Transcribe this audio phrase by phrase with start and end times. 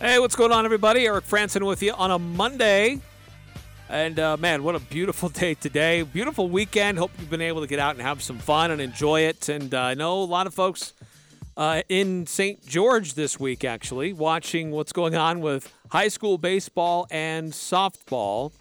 [0.00, 1.06] Hey, what's going on, everybody?
[1.06, 3.00] Eric Franson with you on a Monday.
[3.88, 6.02] And uh, man, what a beautiful day today.
[6.02, 6.98] Beautiful weekend.
[6.98, 9.48] Hope you've been able to get out and have some fun and enjoy it.
[9.48, 10.92] And uh, I know a lot of folks
[11.56, 12.64] uh, in St.
[12.64, 18.52] George this week, actually, watching what's going on with high school baseball and softball.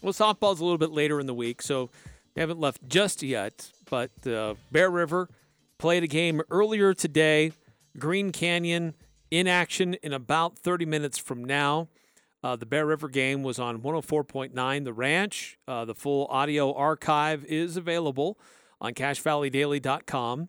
[0.00, 1.90] Well, softball's a little bit later in the week, so
[2.34, 3.68] they haven't left just yet.
[3.90, 5.28] But uh, Bear River
[5.76, 7.50] played a game earlier today.
[7.98, 8.94] Green Canyon
[9.34, 11.88] in action in about 30 minutes from now.
[12.44, 15.58] Uh, the Bear River game was on 104.9 The Ranch.
[15.66, 18.38] Uh, the full audio archive is available
[18.80, 20.48] on CacheValleyDaily.com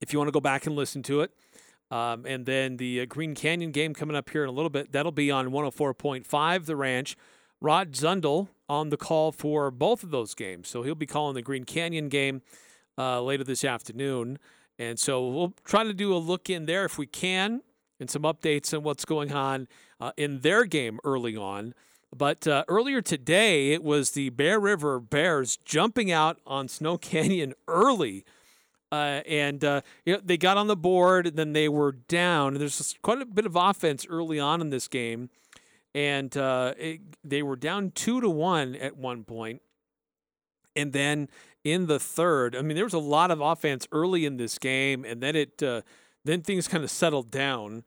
[0.00, 1.32] if you want to go back and listen to it.
[1.90, 4.92] Um, and then the uh, Green Canyon game coming up here in a little bit.
[4.92, 7.16] That'll be on 104.5 The Ranch.
[7.60, 10.68] Rod Zundel on the call for both of those games.
[10.68, 12.42] So he'll be calling the Green Canyon game
[12.96, 14.38] uh, later this afternoon.
[14.78, 17.62] And so we'll try to do a look in there if we can
[18.00, 19.68] and some updates on what's going on
[20.00, 21.74] uh, in their game early on.
[22.16, 27.54] But uh, earlier today, it was the Bear River Bears jumping out on Snow Canyon
[27.66, 28.24] early.
[28.92, 32.52] Uh, and uh, you know, they got on the board, and then they were down.
[32.52, 35.30] And there's quite a bit of offense early on in this game,
[35.94, 39.62] and uh, it, they were down two to one at one point.
[40.76, 41.28] And then
[41.64, 42.54] in the third.
[42.54, 45.62] I mean, there was a lot of offense early in this game, and then it
[45.62, 45.80] uh,
[46.24, 47.84] then things kind of settled down.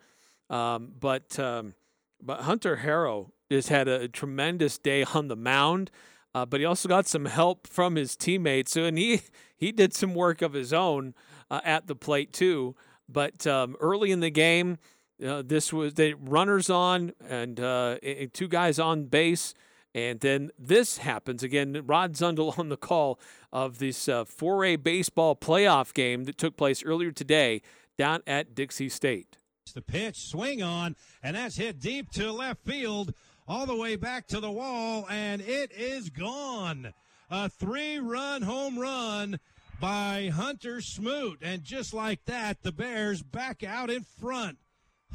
[0.49, 1.75] Um, but um,
[2.21, 5.91] but Hunter Harrow just had a tremendous day on the mound.
[6.35, 9.21] Uh, but he also got some help from his teammates, and he
[9.55, 11.13] he did some work of his own
[11.49, 12.75] uh, at the plate too.
[13.09, 14.77] But um, early in the game,
[15.25, 17.97] uh, this was the runners on and uh,
[18.33, 19.53] two guys on base.
[19.97, 21.81] And then this happens again.
[21.87, 23.19] Rod Zundel on the call
[23.51, 27.63] of this uh, 4A baseball playoff game that took place earlier today
[27.97, 29.37] down at Dixie State.
[29.73, 33.15] The pitch, swing on, and that's hit deep to left field,
[33.47, 36.93] all the way back to the wall, and it is gone.
[37.31, 39.39] A three run home run
[39.81, 41.39] by Hunter Smoot.
[41.41, 44.59] And just like that, the Bears back out in front.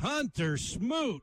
[0.00, 1.22] Hunter Smoot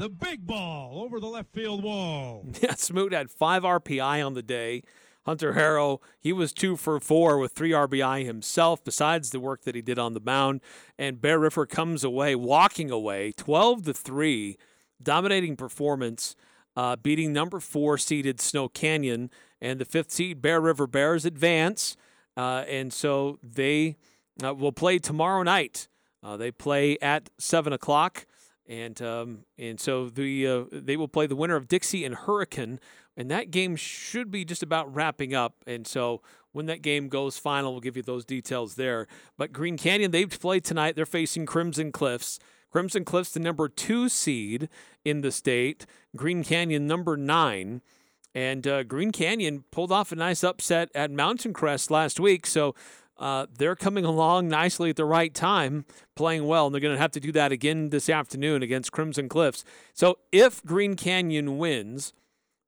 [0.00, 2.46] the big ball over the left field wall.
[2.62, 4.82] Yeah, Smoot had five RBI on the day.
[5.26, 9.74] Hunter Harrow, he was two for four with three RBI himself, besides the work that
[9.74, 10.62] he did on the mound.
[10.98, 14.56] And Bear River comes away, walking away, 12 to 3,
[15.02, 16.34] dominating performance,
[16.74, 19.30] uh, beating number four seeded Snow Canyon.
[19.60, 21.94] And the fifth seed Bear River Bears advance.
[22.38, 23.98] Uh, and so they
[24.42, 25.88] uh, will play tomorrow night.
[26.22, 28.24] Uh, they play at 7 o'clock.
[28.70, 32.78] And um, and so the uh, they will play the winner of Dixie and Hurricane,
[33.16, 35.56] and that game should be just about wrapping up.
[35.66, 36.22] And so
[36.52, 39.08] when that game goes final, we'll give you those details there.
[39.36, 40.94] But Green Canyon they've played tonight.
[40.94, 42.38] They're facing Crimson Cliffs.
[42.70, 44.68] Crimson Cliffs, the number two seed
[45.04, 45.84] in the state.
[46.14, 47.82] Green Canyon, number nine.
[48.32, 52.46] And uh, Green Canyon pulled off a nice upset at Mountain Crest last week.
[52.46, 52.76] So
[53.20, 55.84] uh, they're coming along nicely at the right time,
[56.16, 59.28] playing well, and they're going to have to do that again this afternoon against Crimson
[59.28, 59.62] Cliffs.
[59.92, 62.14] So if Green Canyon wins,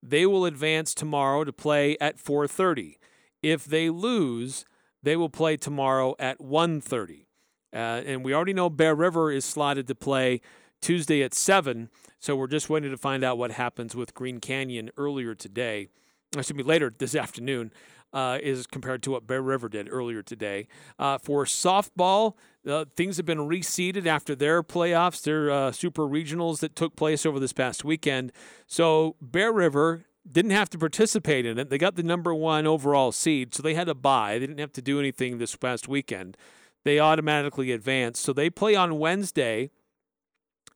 [0.03, 2.99] they will advance tomorrow to play at 4:30.
[3.43, 4.67] If they lose,
[5.03, 7.27] they will play tomorrow at 1:30.
[7.73, 10.43] Uh, and we already know Bear River is slotted to play
[10.83, 11.89] Tuesday at 7,
[12.19, 15.89] so we're just waiting to find out what happens with Green Canyon earlier today.
[16.37, 17.73] Excuse me, later this afternoon
[18.13, 20.69] uh, is compared to what Bear River did earlier today.
[20.99, 22.35] Uh, for softball,
[22.67, 27.25] uh, things have been reseeded after their playoffs, their uh, super regionals that took place
[27.27, 28.33] over this past weekend.
[28.67, 31.71] So Bear River didn't have to participate in it.
[31.71, 34.35] They got the number one overall seed, so they had to buy.
[34.35, 36.37] They didn't have to do anything this past weekend.
[36.85, 38.23] They automatically advanced.
[38.23, 39.71] So they play on Wednesday.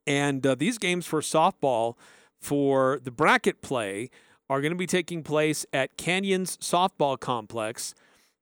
[0.06, 1.94] And uh, these games for softball
[2.40, 4.10] for the bracket play
[4.48, 7.94] are going to be taking place at Canyons Softball Complex,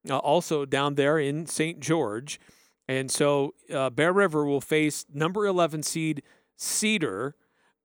[0.09, 1.79] uh, also down there in St.
[1.79, 2.39] George.
[2.87, 6.21] And so uh, Bear River will face number 11 seed
[6.55, 7.35] Cedar,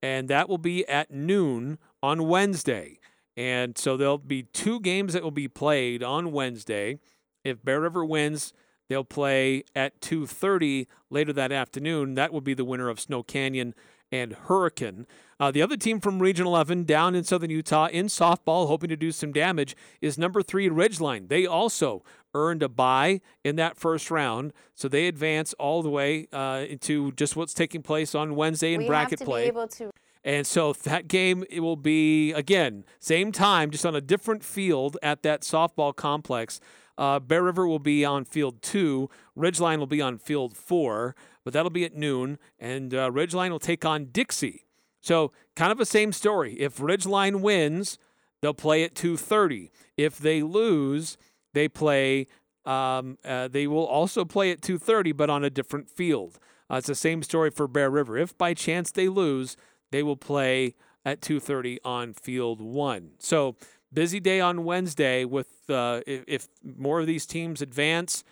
[0.03, 2.99] and that will be at noon on Wednesday.
[3.37, 6.99] And so there'll be two games that will be played on Wednesday.
[7.45, 8.53] If Bear River wins,
[8.89, 12.15] they'll play at 2:30 later that afternoon.
[12.15, 13.75] That will be the winner of Snow Canyon
[14.13, 15.07] and Hurricane.
[15.41, 18.97] Uh, the other team from Region 11 down in southern Utah in softball, hoping to
[18.97, 21.29] do some damage, is number three Ridgeline.
[21.29, 22.05] They also
[22.35, 27.13] earned a bye in that first round, so they advance all the way uh, into
[27.13, 29.51] just what's taking place on Wednesday in we bracket play.
[29.51, 29.91] to
[30.23, 34.99] And so that game it will be again same time, just on a different field
[35.03, 36.61] at that softball complex.
[36.99, 39.09] Uh, Bear River will be on field two.
[39.35, 42.39] Ridgeline will be on field four, but that'll be at noon.
[42.59, 44.67] And uh, Ridgeline will take on Dixie.
[45.01, 46.55] So kind of a same story.
[46.55, 47.99] If Ridgeline wins,
[48.41, 49.71] they'll play at 2:30.
[49.97, 51.17] If they lose,
[51.53, 52.27] they play.
[52.67, 56.39] Um, uh, they will also play at 2:30, but on a different field.
[56.71, 58.17] Uh, it's the same story for Bear River.
[58.17, 59.57] If by chance they lose,
[59.91, 60.75] they will play
[61.05, 63.13] at 2:30 on field one.
[63.19, 63.57] So
[63.93, 68.25] busy day on Wednesday with uh, if, if more of these teams advance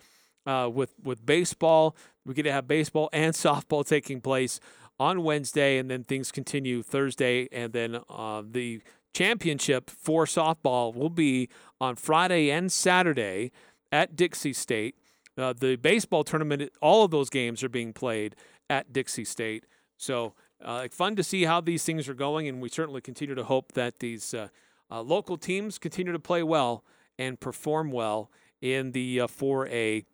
[0.45, 1.95] uh, with with baseball.
[2.25, 4.59] We get to have baseball and softball taking place
[4.99, 8.81] on Wednesday, and then things continue Thursday, and then uh, the
[9.13, 11.49] championship for softball will be
[11.79, 13.51] on Friday and Saturday
[13.91, 14.95] at Dixie State.
[15.37, 18.35] Uh, the baseball tournament, all of those games are being played
[18.69, 19.65] at Dixie State.
[19.97, 23.43] So uh, fun to see how these things are going, and we certainly continue to
[23.43, 24.49] hope that these uh,
[24.91, 26.83] uh, local teams continue to play well
[27.17, 28.29] and perform well
[28.61, 30.05] in the uh, 4A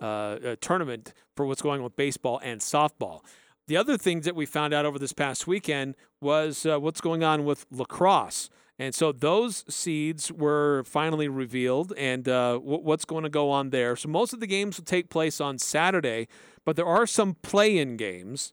[0.00, 3.20] uh, uh, tournament for what's going on with baseball and softball.
[3.68, 7.22] The other things that we found out over this past weekend was uh, what's going
[7.22, 8.50] on with lacrosse.
[8.78, 13.70] And so those seeds were finally revealed and uh, w- what's going to go on
[13.70, 13.94] there.
[13.94, 16.26] So most of the games will take place on Saturday,
[16.64, 18.52] but there are some play in games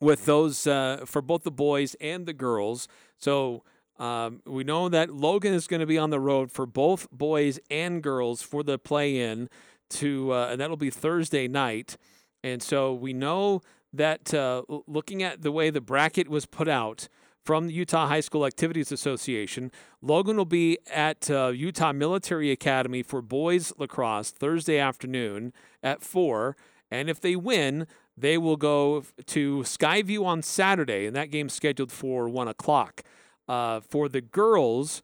[0.00, 2.88] with those uh, for both the boys and the girls.
[3.18, 3.62] So
[3.98, 7.58] um, we know that Logan is going to be on the road for both boys
[7.70, 9.48] and girls for the play in
[9.90, 11.96] to, uh, and that'll be Thursday night.
[12.42, 13.60] And so we know
[13.92, 17.08] that uh, looking at the way the bracket was put out
[17.44, 19.72] from the Utah High School Activities Association,
[20.02, 25.52] Logan will be at uh, Utah Military Academy for boys lacrosse Thursday afternoon
[25.82, 26.56] at 4.
[26.90, 31.90] And if they win, they will go to Skyview on Saturday, and that game's scheduled
[31.90, 33.02] for 1 o'clock.
[33.48, 35.02] Uh, for the girls,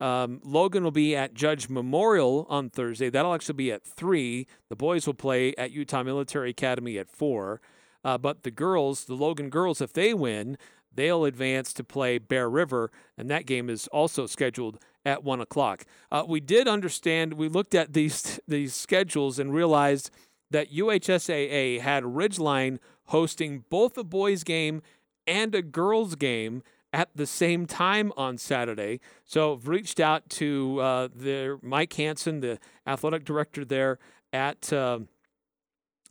[0.00, 3.08] um, Logan will be at Judge Memorial on Thursday.
[3.08, 4.46] That'll actually be at 3.
[4.68, 7.60] The boys will play at Utah Military Academy at 4.
[8.06, 10.56] Uh, but the girls, the Logan girls, if they win,
[10.94, 15.84] they'll advance to play Bear River, and that game is also scheduled at 1 o'clock.
[16.12, 20.10] Uh, we did understand, we looked at these, these schedules and realized
[20.52, 24.82] that UHSAA had Ridgeline hosting both a boys' game
[25.26, 26.62] and a girls' game
[26.92, 29.00] at the same time on Saturday.
[29.24, 33.98] So I've reached out to uh, their Mike Hanson, the athletic director there
[34.32, 35.08] at um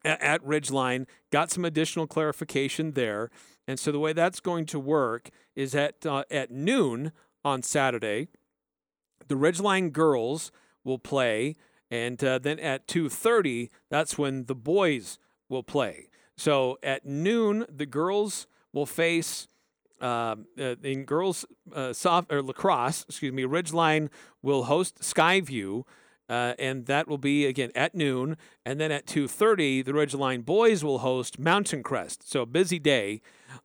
[0.06, 3.30] at, Ridgeline, got some additional clarification there.
[3.68, 7.12] And so the way that's going to work is at uh, at noon
[7.44, 8.28] on Saturday,
[9.28, 10.52] the Ridgeline girls
[10.84, 11.56] will play,
[11.90, 15.18] and uh, then at 2:30, that's when the boys
[15.50, 16.10] will play.
[16.38, 19.48] So at noon, the girls will face
[20.02, 23.06] um, uh, in girls uh, soft or lacrosse.
[23.08, 24.10] Excuse me, Ridgeline
[24.42, 25.84] will host Skyview.
[26.28, 30.84] Uh, and that will be again at noon, and then at 2:30, the Ridgeline boys
[30.84, 32.28] will host Mountain Crest.
[32.28, 33.22] So busy day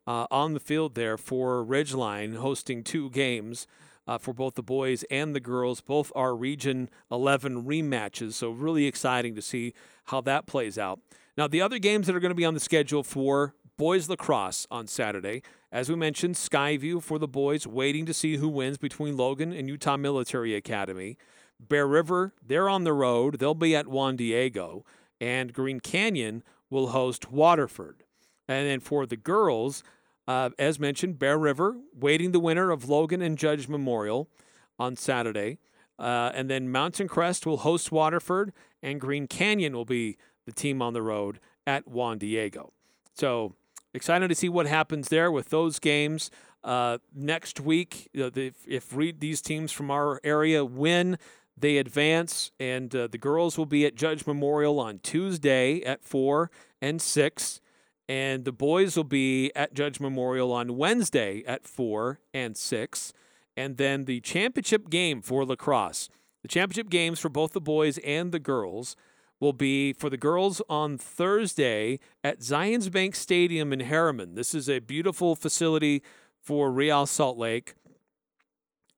[0.06, 3.66] uh, on the field there for Ridgeline, hosting two games
[4.06, 5.80] uh, for both the boys and the girls.
[5.80, 9.72] Both are Region 11 rematches, so really exciting to see
[10.06, 11.00] how that plays out.
[11.38, 14.66] Now, the other games that are going to be on the schedule for boys lacrosse
[14.70, 19.16] on Saturday, as we mentioned, Skyview for the boys, waiting to see who wins between
[19.16, 21.16] Logan and Utah Military Academy.
[21.68, 23.38] Bear River, they're on the road.
[23.38, 24.84] They'll be at Juan Diego.
[25.20, 28.04] And Green Canyon will host Waterford.
[28.48, 29.84] And then for the girls,
[30.26, 34.28] uh, as mentioned, Bear River waiting the winner of Logan and Judge Memorial
[34.78, 35.58] on Saturday.
[35.98, 38.52] Uh, and then Mountain Crest will host Waterford,
[38.82, 42.72] and Green Canyon will be the team on the road at Juan Diego.
[43.14, 43.54] So
[43.92, 46.30] excited to see what happens there with those games.
[46.64, 51.18] Uh, next week, the, if re- these teams from our area win,
[51.60, 56.50] they advance, and uh, the girls will be at Judge Memorial on Tuesday at 4
[56.80, 57.60] and 6
[58.10, 63.12] and the boys will be at Judge Memorial on Wednesday at 4 and 6.
[63.56, 66.08] And then the championship game for lacrosse,
[66.42, 68.96] the championship games for both the boys and the girls,
[69.38, 74.34] will be for the girls on Thursday at Zions Bank Stadium in Herriman.
[74.34, 76.02] This is a beautiful facility
[76.42, 77.74] for Real Salt Lake.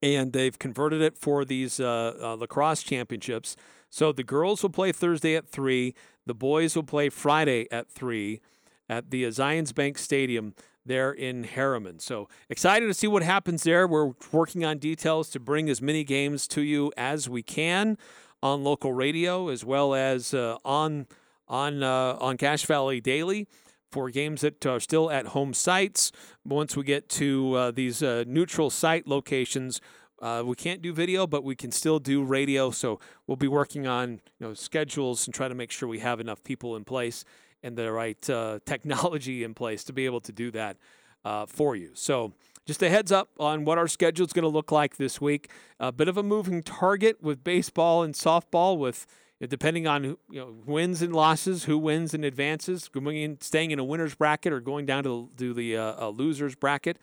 [0.03, 3.55] And they've converted it for these uh, uh, lacrosse championships.
[3.89, 5.95] So the girls will play Thursday at three.
[6.25, 8.41] The boys will play Friday at three
[8.89, 10.53] at the Zions Bank Stadium
[10.85, 12.01] there in Herriman.
[12.01, 13.87] So excited to see what happens there.
[13.87, 17.97] We're working on details to bring as many games to you as we can
[18.41, 21.07] on local radio as well as uh, on
[21.47, 23.47] on uh, on Cache Valley Daily
[23.93, 26.11] for games that are still at home sites.
[26.43, 29.79] Once we get to uh, these uh, neutral site locations,
[30.19, 32.71] uh, we can't do video, but we can still do radio.
[32.71, 36.19] So we'll be working on you know schedules and try to make sure we have
[36.19, 37.23] enough people in place
[37.61, 40.77] and the right uh, technology in place to be able to do that
[41.23, 41.91] uh, for you.
[41.93, 42.33] So
[42.65, 45.51] just a heads up on what our schedule is going to look like this week.
[45.79, 49.05] A bit of a moving target with baseball and softball with
[49.49, 53.79] depending on you know wins and losses, who wins and advances, going in, staying in
[53.79, 56.97] a winners bracket or going down to, to the uh, losers bracket.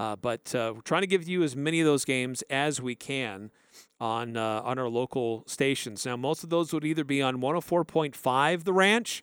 [0.00, 2.94] Uh, but uh, we're trying to give you as many of those games as we
[2.94, 3.50] can
[4.00, 6.06] on uh, on our local stations.
[6.06, 9.22] Now, most of those would either be on 104.5 The Ranch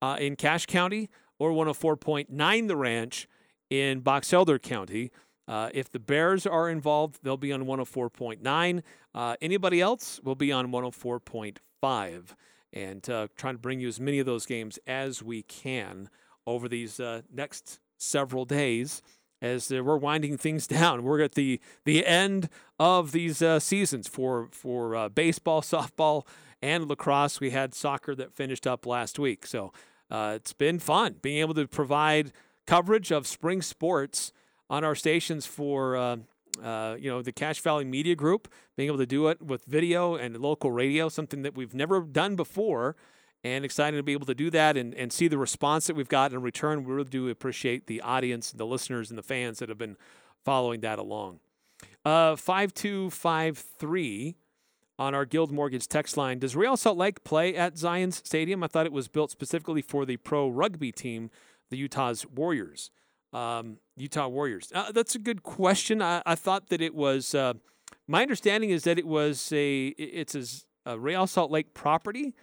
[0.00, 3.28] uh, in Cache County or 104.9 The Ranch
[3.68, 5.10] in Box Elder County.
[5.48, 8.82] Uh, if the Bears are involved, they'll be on 104.9.
[9.14, 12.36] Uh, anybody else will be on 104.5 five,
[12.72, 16.08] and uh, trying to bring you as many of those games as we can
[16.46, 19.02] over these uh, next several days
[19.42, 21.02] as uh, we're winding things down.
[21.02, 26.26] We're at the the end of these uh, seasons for for uh, baseball, softball,
[26.62, 27.40] and lacrosse.
[27.40, 29.72] We had soccer that finished up last week, so
[30.10, 32.32] uh, it's been fun being able to provide
[32.66, 34.32] coverage of spring sports
[34.68, 35.96] on our stations for
[36.62, 40.14] uh, you know, the Cache Valley Media Group, being able to do it with video
[40.14, 42.96] and local radio, something that we've never done before,
[43.44, 46.08] and excited to be able to do that and, and see the response that we've
[46.08, 46.84] got in return.
[46.84, 49.96] We really do appreciate the audience, the listeners, and the fans that have been
[50.44, 51.40] following that along.
[52.04, 54.36] Uh, 5253
[54.98, 56.38] on our Guild Mortgage text line.
[56.38, 58.62] Does Real Salt Lake play at Zions Stadium?
[58.62, 61.30] I thought it was built specifically for the pro rugby team,
[61.70, 62.90] the Utah's Warriors
[63.32, 64.70] um, Utah Warriors?
[64.74, 66.02] Uh, that's a good question.
[66.02, 67.34] I, I thought that it was.
[67.34, 67.54] Uh,
[68.08, 69.88] my understanding is that it was a.
[69.98, 72.34] It's a, a Real Salt Lake property.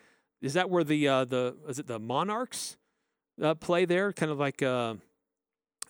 [0.44, 2.78] Is that where the uh, the is it the Monarchs
[3.42, 4.12] uh, play there?
[4.12, 4.98] Kind of like a,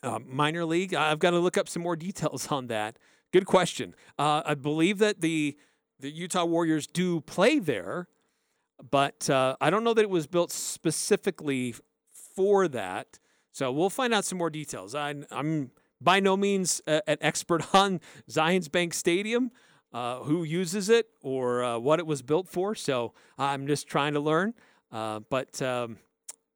[0.04, 0.94] a, minor league.
[0.94, 3.00] I've got to look up some more details on that.
[3.34, 3.96] Good question.
[4.20, 5.58] Uh, I believe that the
[6.00, 8.08] the Utah Warriors do play there,
[8.92, 11.74] but uh, I don't know that it was built specifically
[12.36, 13.18] for that.
[13.54, 14.96] So we'll find out some more details.
[14.96, 19.52] I, am by no means a, an expert on Zions Bank Stadium,
[19.94, 22.76] uh, who uses it or uh, what it was built for.
[22.76, 24.54] So I'm just trying to learn.
[24.92, 25.98] Uh, but um,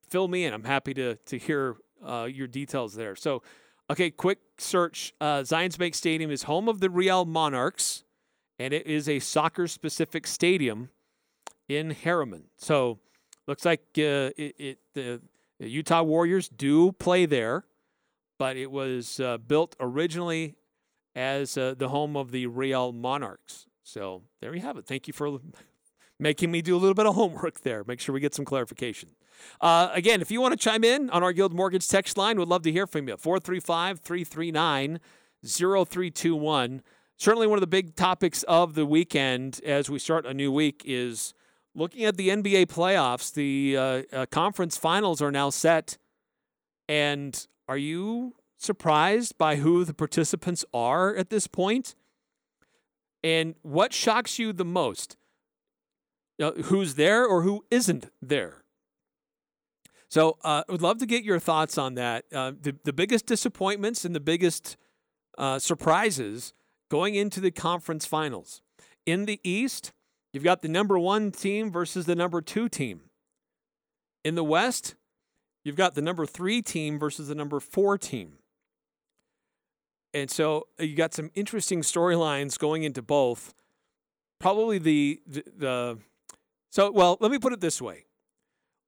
[0.10, 0.54] fill me in.
[0.54, 3.16] I'm happy to to hear uh, your details there.
[3.16, 3.42] So,
[3.90, 5.14] okay, quick search.
[5.20, 8.04] Uh, Zions Bank Stadium is home of the Real Monarchs,
[8.60, 10.90] and it is a soccer specific stadium
[11.68, 12.44] in Herriman.
[12.58, 13.00] So
[13.48, 15.22] looks like uh, it, it the
[15.60, 17.66] the Utah Warriors do play there,
[18.38, 20.56] but it was uh, built originally
[21.16, 23.66] as uh, the home of the Real Monarchs.
[23.84, 24.86] So there you have it.
[24.86, 25.40] Thank you for
[26.20, 27.84] making me do a little bit of homework there.
[27.86, 29.10] Make sure we get some clarification.
[29.62, 32.48] Uh, again, if you want to chime in on our Guild Mortgage text line, we'd
[32.48, 33.18] love to hear from you.
[33.18, 35.00] 435 339
[35.46, 36.82] 0321.
[37.18, 40.84] Certainly, one of the big topics of the weekend as we start a new week
[40.86, 41.34] is
[41.78, 45.98] looking at the NBA playoffs, the uh, uh, conference finals are now set.
[46.90, 51.96] And are you surprised by who the participants are at this point?
[53.24, 55.18] And what shocks you the most?
[56.40, 58.64] Know, who's there or who isn't there?
[60.10, 62.26] So uh, I would love to get your thoughts on that.
[62.34, 64.78] Uh, the, the biggest disappointments and the biggest
[65.38, 66.54] uh, surprises
[66.90, 68.62] going into the conference finals.
[69.06, 69.92] In the East,
[70.34, 73.02] You've got the number one team versus the number two team.
[74.24, 74.96] In the West,
[75.64, 78.34] you've got the number three team versus the number four team.
[80.14, 83.54] And so uh, you got some interesting storylines going into both.
[84.40, 85.98] Probably the, the, the
[86.72, 88.06] so well, let me put it this way.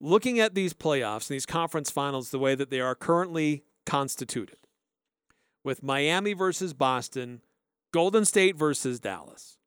[0.01, 4.57] Looking at these playoffs and these conference finals the way that they are currently constituted,
[5.63, 7.41] with Miami versus Boston,
[7.91, 9.58] Golden State versus Dallas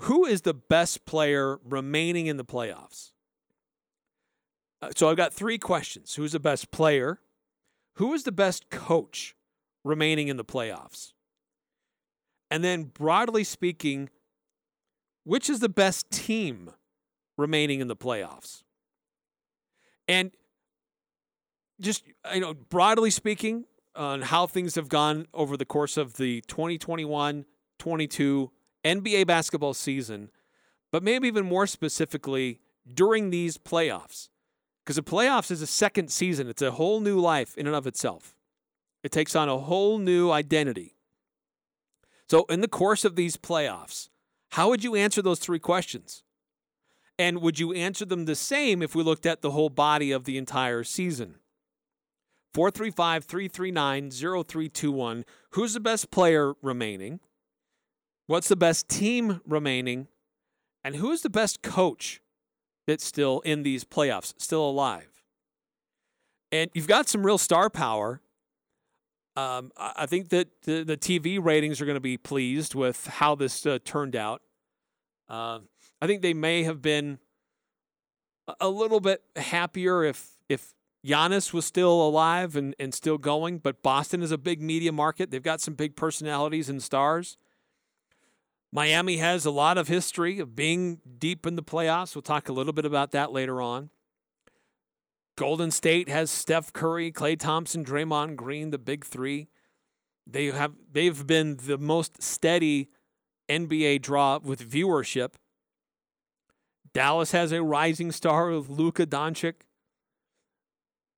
[0.00, 3.12] who is the best player remaining in the playoffs?
[4.80, 6.14] Uh, so I've got three questions.
[6.14, 7.20] Who's the best player?
[7.94, 9.34] Who is the best coach
[9.84, 11.12] remaining in the playoffs?
[12.50, 14.08] And then, broadly speaking,
[15.24, 16.70] which is the best team
[17.36, 18.62] remaining in the playoffs?
[20.06, 20.30] And
[21.80, 23.64] just, you know, broadly speaking,
[23.98, 27.44] on how things have gone over the course of the 2021
[27.78, 28.50] 22
[28.88, 30.30] NBA basketball season,
[30.90, 32.60] but maybe even more specifically
[32.92, 34.28] during these playoffs.
[34.84, 37.86] Because the playoffs is a second season, it's a whole new life in and of
[37.86, 38.34] itself.
[39.02, 40.96] It takes on a whole new identity.
[42.28, 44.08] So, in the course of these playoffs,
[44.52, 46.24] how would you answer those three questions?
[47.18, 50.24] And would you answer them the same if we looked at the whole body of
[50.24, 51.36] the entire season?
[52.54, 55.24] 435 339 0321.
[55.50, 57.20] Who's the best player remaining?
[58.28, 60.06] What's the best team remaining?
[60.84, 62.20] And who's the best coach
[62.86, 65.24] that's still in these playoffs, still alive?
[66.52, 68.20] And you've got some real star power.
[69.34, 73.34] Um, I think that the, the TV ratings are going to be pleased with how
[73.34, 74.42] this uh, turned out.
[75.26, 75.60] Uh,
[76.02, 77.18] I think they may have been
[78.46, 80.74] a- a little bit happier if if
[81.06, 85.30] Giannis was still alive and, and still going, but Boston is a big media market.
[85.30, 87.38] They've got some big personalities and stars.
[88.72, 92.14] Miami has a lot of history of being deep in the playoffs.
[92.14, 93.90] We'll talk a little bit about that later on.
[95.36, 99.48] Golden State has Steph Curry, Klay Thompson, Draymond Green, the big three.
[100.26, 102.90] They have they've been the most steady
[103.48, 105.34] NBA draw with viewership.
[106.92, 109.54] Dallas has a rising star with Luka Doncic.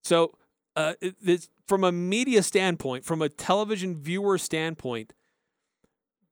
[0.05, 0.35] So,
[0.77, 5.13] uh, it's, from a media standpoint, from a television viewer standpoint,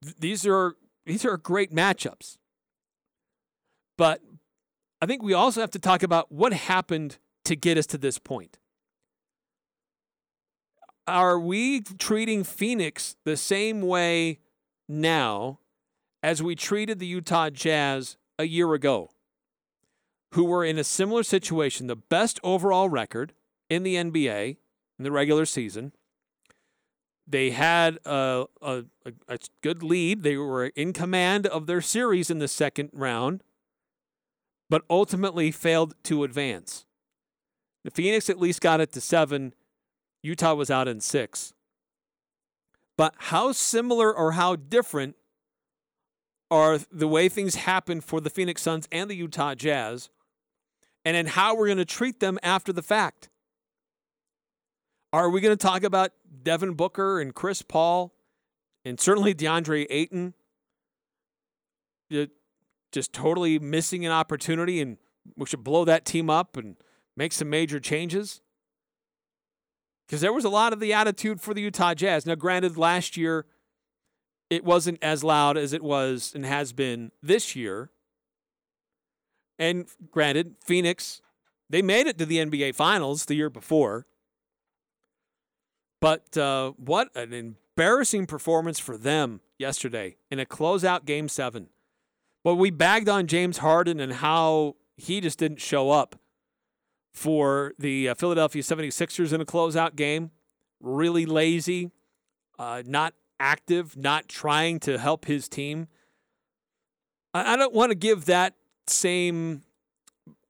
[0.02, 0.74] th- these are
[1.08, 2.36] these are great matchups.
[3.96, 4.20] But
[5.00, 8.18] I think we also have to talk about what happened to get us to this
[8.18, 8.58] point.
[11.06, 14.40] Are we treating Phoenix the same way
[14.86, 15.60] now
[16.22, 19.10] as we treated the Utah Jazz a year ago,
[20.34, 23.32] who were in a similar situation, the best overall record
[23.70, 24.58] in the NBA
[24.98, 25.92] in the regular season?
[27.30, 28.84] They had a, a,
[29.28, 30.22] a, good lead.
[30.22, 33.42] They were in command of their series in the second round,
[34.70, 36.86] but ultimately failed to advance.
[37.84, 39.52] The Phoenix at least got it to seven.
[40.22, 41.52] Utah was out in six.
[42.96, 45.14] But how similar or how different
[46.50, 50.08] are the way things happen for the Phoenix Suns and the Utah Jazz,
[51.04, 53.28] and then how we're going to treat them after the fact?
[55.12, 58.14] Are we going to talk about Devin Booker and Chris Paul
[58.84, 60.34] and certainly DeAndre Ayton
[62.92, 64.98] just totally missing an opportunity and
[65.36, 66.76] we should blow that team up and
[67.16, 68.42] make some major changes?
[70.06, 72.26] Because there was a lot of the attitude for the Utah Jazz.
[72.26, 73.46] Now, granted, last year
[74.50, 77.90] it wasn't as loud as it was and has been this year.
[79.58, 81.22] And granted, Phoenix,
[81.68, 84.06] they made it to the NBA Finals the year before.
[86.00, 91.68] But uh, what an embarrassing performance for them yesterday in a closeout game seven.
[92.44, 96.16] But we bagged on James Harden and how he just didn't show up
[97.12, 100.30] for the uh, Philadelphia 76ers in a closeout game.
[100.80, 101.90] Really lazy,
[102.58, 105.88] uh, not active, not trying to help his team.
[107.34, 108.54] I, I don't want to give that
[108.86, 109.62] same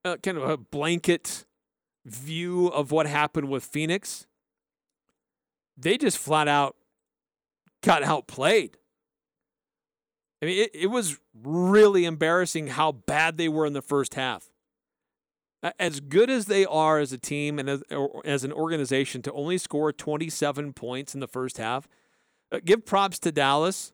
[0.04, 1.46] uh, kind of a blanket
[2.04, 4.27] view of what happened with Phoenix
[5.78, 6.76] they just flat out
[7.82, 8.76] got outplayed.
[10.42, 14.50] I mean, it, it was really embarrassing how bad they were in the first half.
[15.78, 17.82] As good as they are as a team and as,
[18.24, 21.88] as an organization to only score 27 points in the first half,
[22.52, 23.92] uh, give props to Dallas.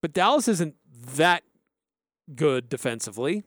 [0.00, 0.74] But Dallas isn't
[1.14, 1.44] that
[2.34, 3.44] good defensively.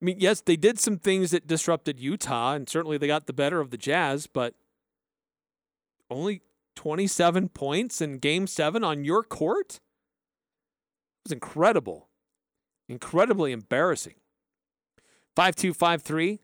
[0.00, 3.32] I mean, yes, they did some things that disrupted Utah, and certainly they got the
[3.34, 4.54] better of the Jazz, but
[6.14, 6.42] only
[6.76, 9.74] 27 points in game seven on your court?
[9.74, 12.08] It was incredible.
[12.88, 14.14] Incredibly embarrassing.
[15.36, 16.40] 5253.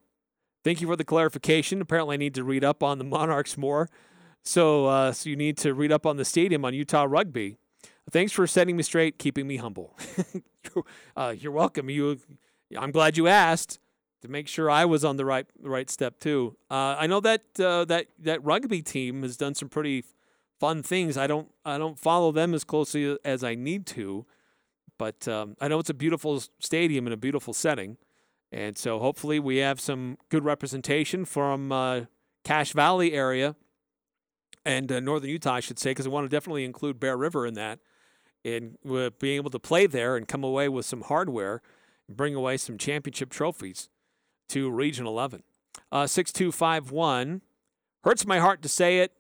[0.63, 1.81] Thank you for the clarification.
[1.81, 3.89] Apparently, I need to read up on the Monarchs more.
[4.43, 7.57] So, uh, so you need to read up on the stadium on Utah rugby.
[8.11, 9.97] Thanks for setting me straight, keeping me humble.
[11.17, 11.89] uh, you're welcome.
[11.89, 12.19] You,
[12.77, 13.79] I'm glad you asked
[14.23, 16.57] to make sure I was on the right right step too.
[16.71, 20.05] Uh, I know that uh, that that rugby team has done some pretty
[20.59, 21.17] fun things.
[21.17, 24.27] I don't I don't follow them as closely as I need to,
[24.99, 27.97] but um, I know it's a beautiful stadium and a beautiful setting,
[28.53, 32.03] and so hopefully we have some good representation from uh,
[32.45, 33.57] Cache Valley area
[34.65, 37.47] and uh, northern Utah, I should say, because I want to definitely include Bear River
[37.47, 37.79] in that,
[38.45, 38.77] and
[39.19, 41.63] being able to play there and come away with some hardware,
[42.07, 43.89] and bring away some championship trophies
[44.51, 45.43] to Region 11.
[45.91, 47.43] Uh, 6251.
[48.05, 49.13] Hurts my heart to say it.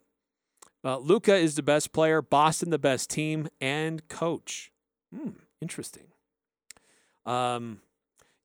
[0.82, 4.72] Uh, Luka is the best player, Boston the best team and coach.
[5.14, 6.06] Hmm, interesting.
[7.26, 7.80] Um,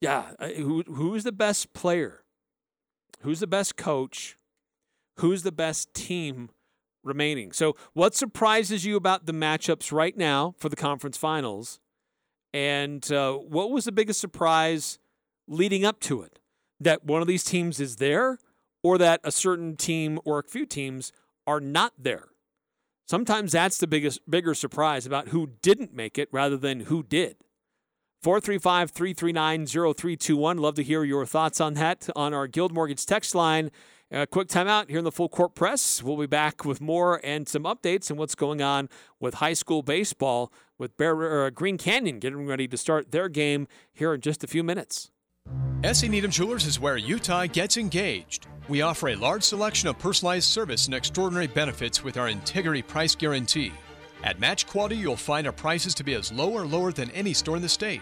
[0.02, 2.24] yeah, who who's the best player?
[3.21, 4.38] Who's the best coach?
[5.19, 6.50] Who's the best team
[7.04, 7.54] remaining?
[7.54, 11.80] So, what surprises you about the matchups right now for the conference finals?
[12.54, 15.00] And uh, what was the biggest surprise
[15.48, 16.39] leading up to it?
[16.80, 18.38] That one of these teams is there,
[18.84, 21.12] or that a certain team or a few teams
[21.48, 22.30] are not there.
[23.08, 27.38] Sometimes that's the biggest bigger surprise about who didn't make it rather than who did.
[28.24, 30.58] 435 339 0321.
[30.58, 33.70] Love to hear your thoughts on that on our Guild Mortgage text line.
[34.12, 36.02] A quick timeout here in the full court press.
[36.02, 39.84] We'll be back with more and some updates on what's going on with high school
[39.84, 44.44] baseball with Bear, uh, Green Canyon getting ready to start their game here in just
[44.44, 45.12] a few minutes.
[45.86, 48.48] SE Needham Jewelers is where Utah gets engaged.
[48.68, 53.14] We offer a large selection of personalized service and extraordinary benefits with our integrity price
[53.14, 53.72] guarantee.
[54.24, 57.34] At match quality, you'll find our prices to be as low or lower than any
[57.34, 58.02] store in the state.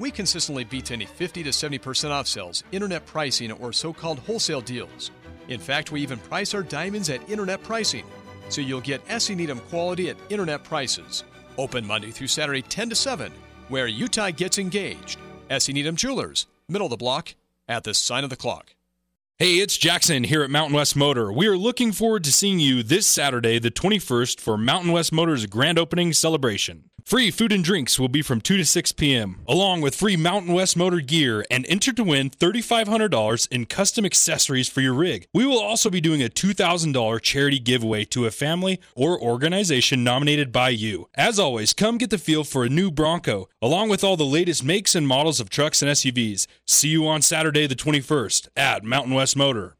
[0.00, 4.60] We consistently beat any 50 to 70% off sales, internet pricing, or so called wholesale
[4.60, 5.12] deals.
[5.46, 8.06] In fact, we even price our diamonds at internet pricing,
[8.48, 11.22] so you'll get SE Needham quality at internet prices.
[11.58, 13.30] Open Monday through Saturday, 10 to 7,
[13.68, 15.20] where Utah gets engaged.
[15.48, 17.34] SE Needham Jewelers, middle of the block,
[17.68, 18.74] at the sign of the clock.
[19.38, 21.32] Hey, it's Jackson here at Mountain West Motor.
[21.32, 25.46] We are looking forward to seeing you this Saturday, the 21st, for Mountain West Motor's
[25.46, 26.89] grand opening celebration.
[27.04, 30.52] Free food and drinks will be from 2 to 6 p.m., along with free Mountain
[30.52, 35.26] West Motor gear and enter to win $3,500 in custom accessories for your rig.
[35.32, 40.52] We will also be doing a $2,000 charity giveaway to a family or organization nominated
[40.52, 41.08] by you.
[41.14, 44.64] As always, come get the feel for a new Bronco, along with all the latest
[44.64, 46.46] makes and models of trucks and SUVs.
[46.66, 49.76] See you on Saturday, the 21st, at Mountain West Motor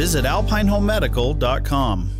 [0.00, 2.10] Visit alpinehomemedical.com.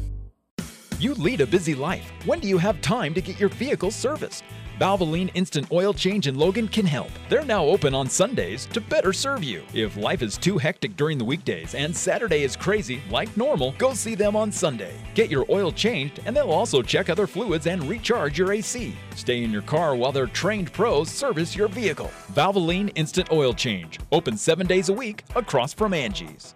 [0.98, 2.12] You lead a busy life.
[2.26, 4.44] When do you have time to get your vehicle serviced?
[4.78, 7.08] Valvoline Instant Oil Change in Logan can help.
[7.30, 9.62] They're now open on Sundays to better serve you.
[9.72, 13.94] If life is too hectic during the weekdays and Saturday is crazy, like normal, go
[13.94, 14.92] see them on Sunday.
[15.14, 18.94] Get your oil changed, and they'll also check other fluids and recharge your AC.
[19.14, 22.10] Stay in your car while their trained pros service your vehicle.
[22.34, 23.98] Valvoline Instant Oil Change.
[24.12, 26.54] Open seven days a week across from Angie's.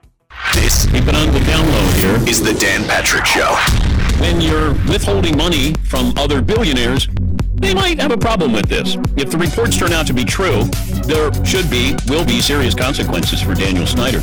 [0.55, 3.55] This, keep it on the down low here, is the Dan Patrick Show.
[4.20, 7.09] When you're withholding money from other billionaires,
[7.55, 8.97] they might have a problem with this.
[9.16, 10.64] If the reports turn out to be true,
[11.05, 14.23] there should be, will be serious consequences for Daniel Snyder.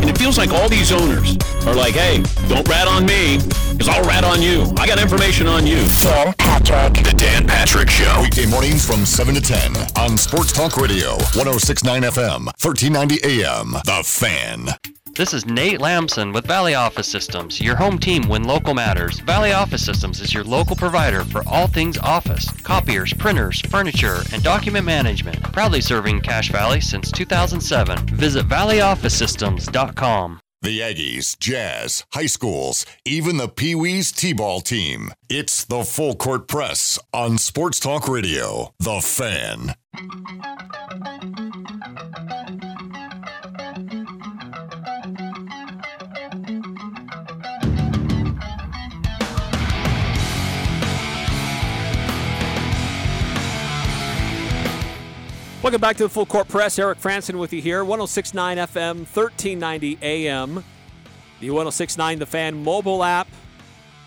[0.00, 3.38] And it feels like all these owners are like, hey, don't rat on me,
[3.72, 4.72] because I'll rat on you.
[4.76, 5.86] I got information on you.
[6.02, 7.04] Dan Patrick.
[7.04, 8.20] The Dan Patrick Show.
[8.22, 13.72] Weekday mornings from 7 to 10 on Sports Talk Radio, 1069 FM, 1390 AM.
[13.84, 14.97] The Fan.
[15.18, 19.18] This is Nate Lamson with Valley Office Systems, your home team when local matters.
[19.18, 24.44] Valley Office Systems is your local provider for all things office, copiers, printers, furniture, and
[24.44, 25.42] document management.
[25.52, 27.98] Proudly serving Cache Valley since 2007.
[28.14, 30.40] Visit valleyofficesystems.com.
[30.62, 35.10] The Aggies, Jazz, high schools, even the Pee Wee's T ball team.
[35.28, 38.72] It's the Full Court Press on Sports Talk Radio.
[38.78, 39.74] The Fan.
[55.60, 56.78] Welcome back to the Full Court Press.
[56.78, 57.84] Eric Franson with you here.
[57.84, 60.62] 1069 FM, 1390 AM.
[61.40, 63.26] The 1069 The Fan mobile app.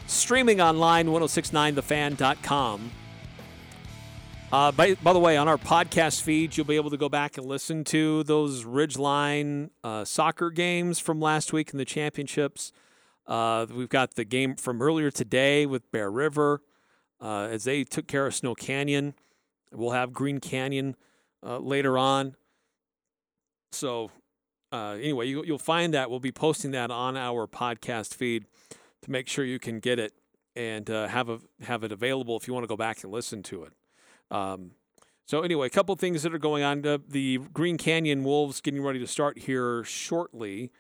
[0.08, 2.92] Streaming online, 1069thefan.com.
[4.54, 7.38] Uh, by, by the way, on our podcast feed, you'll be able to go back
[7.38, 12.72] and listen to those Ridgeline uh, soccer games from last week in the championships.
[13.28, 16.62] Uh, we've got the game from earlier today with Bear River
[17.20, 19.16] uh, as they took care of Snow Canyon.
[19.74, 20.96] We'll have Green Canyon
[21.46, 22.36] uh, later on.
[23.72, 24.12] So,
[24.72, 28.46] uh, anyway, you, you'll find that we'll be posting that on our podcast feed
[29.02, 30.14] to make sure you can get it
[30.56, 33.42] and uh, have a have it available if you want to go back and listen
[33.44, 33.74] to it.
[34.30, 34.72] Um,
[35.26, 36.86] so anyway, a couple things that are going on.
[36.86, 40.72] Uh, the Green Canyon Wolves getting ready to start here shortly,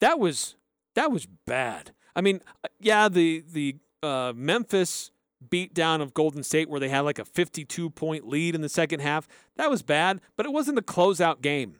[0.00, 0.56] that was
[0.94, 1.92] that was bad.
[2.14, 5.10] I mean, uh, yeah, the the uh, Memphis
[5.48, 9.00] beatdown of Golden State where they had like a 52 point lead in the second
[9.00, 11.76] half, that was bad, but it wasn't a closeout game.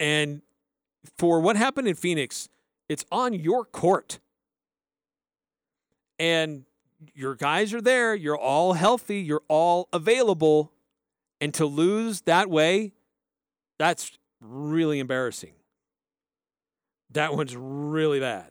[0.00, 0.42] And
[1.16, 2.48] for what happened in Phoenix,
[2.88, 4.20] it's on your court.
[6.18, 6.64] And
[7.14, 10.72] your guys are there, you're all healthy, you're all available.
[11.40, 12.92] And to lose that way,
[13.78, 15.52] that's really embarrassing.
[17.10, 18.50] That one's really bad.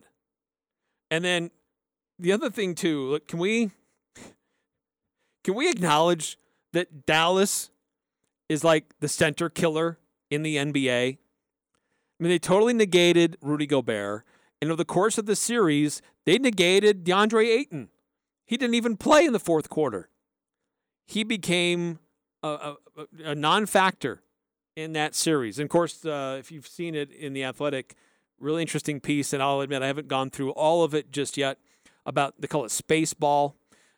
[1.12, 1.52] And then
[2.19, 3.71] the other thing too, look, can we
[5.43, 6.38] can we acknowledge
[6.73, 7.69] that Dallas
[8.49, 9.97] is like the center killer
[10.30, 11.17] in the NBA?
[11.17, 14.25] I mean, they totally negated Rudy Gobert,
[14.62, 17.89] and over the course of the series, they negated DeAndre Ayton.
[18.45, 20.10] He didn't even play in the fourth quarter.
[21.06, 21.99] He became
[22.41, 24.23] a, a, a non-factor
[24.75, 25.60] in that series.
[25.60, 27.95] And of course, uh, if you've seen it in the Athletic,
[28.39, 31.60] really interesting piece, and I'll admit I haven't gone through all of it just yet
[32.08, 33.56] about they call it space ball,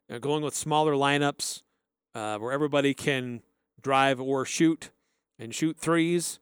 [0.10, 1.62] you know, going with smaller lineups
[2.16, 3.42] uh, where everybody can
[3.82, 4.90] drive or shoot
[5.38, 6.40] and shoot threes,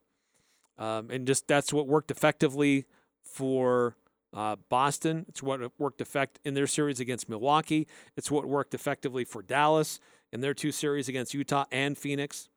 [0.80, 2.86] um, and just that's what worked effectively
[3.22, 3.96] for
[4.34, 5.26] uh, Boston.
[5.28, 7.88] It's what worked effect in their series against Milwaukee.
[8.16, 10.00] It's what worked effectively for Dallas
[10.32, 12.50] in their two series against Utah and Phoenix.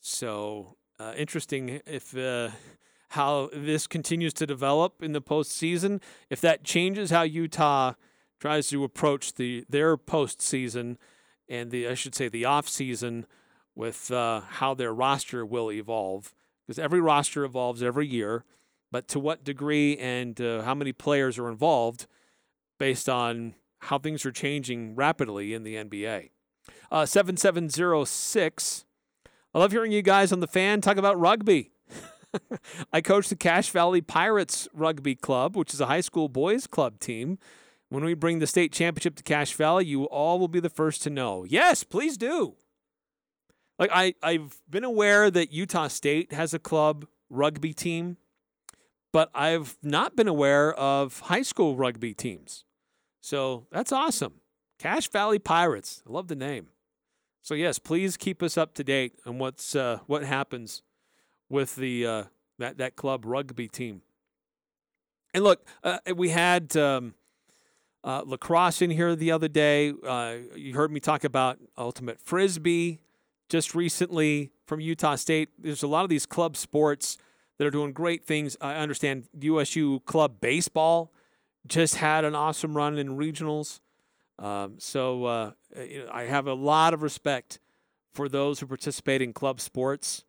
[0.00, 2.50] So uh, interesting if uh,
[3.10, 6.00] how this continues to develop in the postseason.
[6.30, 7.94] If that changes how Utah
[8.40, 10.96] tries to approach the their postseason
[11.48, 13.26] and the I should say the off season
[13.74, 16.34] with uh, how their roster will evolve,
[16.66, 18.44] because every roster evolves every year,
[18.90, 22.06] but to what degree and uh, how many players are involved
[22.78, 26.30] based on how things are changing rapidly in the NBA.
[26.90, 28.84] Uh, 7706.
[29.54, 31.70] I love hearing you guys on the fan talk about rugby.
[32.92, 37.00] I coach the Cache Valley Pirates Rugby Club, which is a high school boys club
[37.00, 37.38] team.
[37.88, 41.02] When we bring the state championship to Cache Valley, you all will be the first
[41.04, 41.44] to know.
[41.44, 42.56] Yes, please do.
[43.78, 48.16] Like I, I've been aware that Utah State has a club rugby team,
[49.12, 52.64] but I've not been aware of high school rugby teams.
[53.20, 54.40] So that's awesome.
[54.78, 56.02] Cache Valley Pirates.
[56.08, 56.68] I love the name.
[57.42, 60.82] So yes, please keep us up to date on what's uh, what happens
[61.48, 62.24] with the uh,
[62.58, 64.02] that that club rugby team.
[65.34, 67.14] And look, uh, we had um,
[68.02, 69.92] uh, lacrosse in here the other day.
[70.06, 73.00] Uh, you heard me talk about ultimate frisbee
[73.48, 75.50] just recently from Utah State.
[75.58, 77.18] There's a lot of these club sports
[77.58, 78.56] that are doing great things.
[78.60, 81.12] I understand USU club baseball
[81.66, 83.80] just had an awesome run in regionals.
[84.38, 85.50] Um, so uh,
[86.12, 87.58] I have a lot of respect
[88.12, 90.24] for those who participate in club sports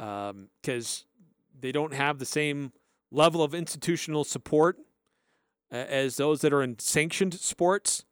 [0.00, 2.72] because um, they don't have the same
[3.10, 4.78] level of institutional support
[5.70, 8.04] as those that are in sanctioned sports.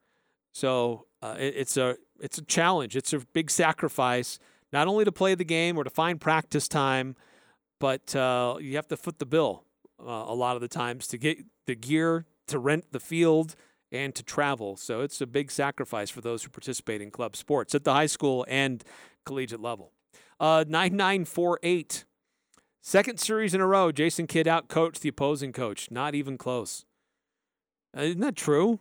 [0.53, 2.97] So uh, it, it's a it's a challenge.
[2.97, 4.39] It's a big sacrifice,
[4.73, 7.17] not only to play the game or to find practice time,
[7.81, 9.65] but uh, you have to foot the bill
[10.01, 13.55] uh, a lot of the times to get the gear, to rent the field,
[13.91, 14.77] and to travel.
[14.77, 18.07] So it's a big sacrifice for those who participate in club sports at the high
[18.07, 18.85] school and
[19.25, 19.93] collegiate level.
[20.41, 22.05] Uh, 9948.
[22.81, 25.91] Second series in a row, Jason Kidd outcoached the opposing coach.
[25.91, 26.85] Not even close.
[27.97, 28.81] Uh, isn't that true?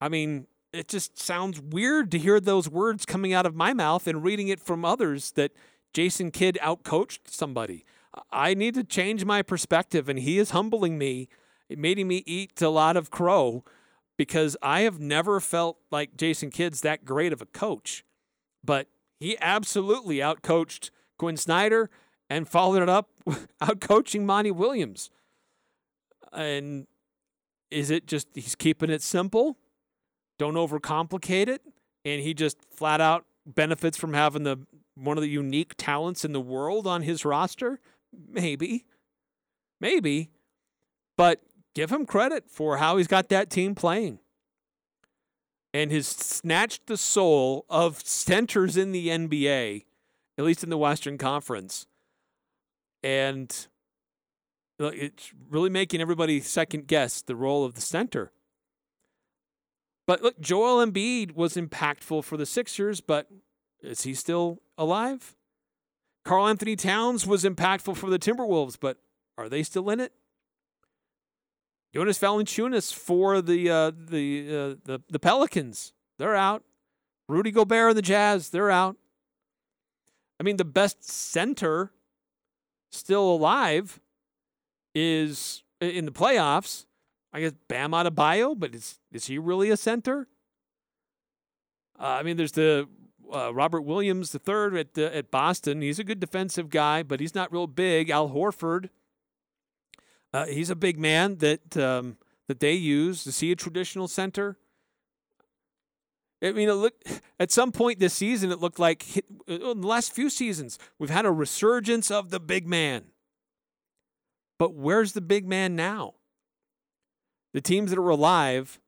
[0.00, 4.06] I mean, it just sounds weird to hear those words coming out of my mouth
[4.06, 5.52] and reading it from others that
[5.92, 7.84] Jason Kidd outcoached somebody.
[8.30, 11.28] I need to change my perspective, and he is humbling me,
[11.68, 13.64] making me eat a lot of crow
[14.16, 18.04] because I have never felt like Jason Kidd's that great of a coach.
[18.64, 18.88] But
[19.22, 21.90] he absolutely outcoached Quin Snyder
[22.28, 23.08] and followed it up
[23.60, 25.10] out coaching Monty Williams.
[26.32, 26.88] And
[27.70, 29.56] is it just he's keeping it simple?
[30.40, 31.62] Don't overcomplicate it,
[32.04, 34.58] and he just flat out benefits from having the
[34.96, 37.78] one of the unique talents in the world on his roster?
[38.28, 38.86] Maybe.
[39.80, 40.30] Maybe.
[41.16, 41.40] But
[41.76, 44.18] give him credit for how he's got that team playing.
[45.74, 49.84] And has snatched the soul of centers in the NBA,
[50.36, 51.86] at least in the Western Conference.
[53.02, 53.66] And
[54.78, 58.32] it's really making everybody second guess the role of the center.
[60.06, 63.28] But look, Joel Embiid was impactful for the Sixers, but
[63.80, 65.36] is he still alive?
[66.24, 68.98] Karl-Anthony Towns was impactful for the Timberwolves, but
[69.38, 70.12] are they still in it?
[71.94, 76.62] Jonas Valanciunas for the uh, the, uh, the the Pelicans, they're out.
[77.28, 78.96] Rudy Gobert and the Jazz, they're out.
[80.40, 81.92] I mean, the best center
[82.90, 84.00] still alive
[84.94, 86.86] is in the playoffs.
[87.32, 90.28] I guess Bam Adebayo, but is is he really a center?
[91.98, 92.88] Uh, I mean, there's the
[93.32, 95.80] uh, Robert Williams III at uh, at Boston.
[95.80, 98.10] He's a good defensive guy, but he's not real big.
[98.10, 98.90] Al Horford,
[100.32, 102.16] uh, he's a big man that um,
[102.48, 104.56] that they use to see a traditional center.
[106.42, 106.94] I mean, it look
[107.38, 109.04] at some point this season, it looked like
[109.48, 113.04] uh, in the last few seasons we've had a resurgence of the big man.
[114.58, 116.14] But where's the big man now?
[117.52, 118.80] The teams that are alive,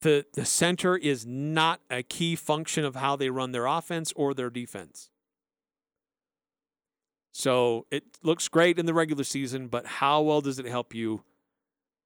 [0.00, 4.34] the the center is not a key function of how they run their offense or
[4.34, 5.10] their defense.
[7.36, 11.24] So it looks great in the regular season, but how well does it help you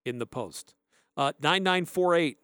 [0.07, 0.75] in the post?
[1.19, 2.39] Uh, 9948.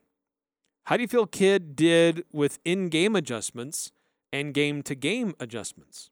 [0.85, 3.90] How do you feel Kidd did with in game adjustments
[4.35, 6.11] and game to game adjustments?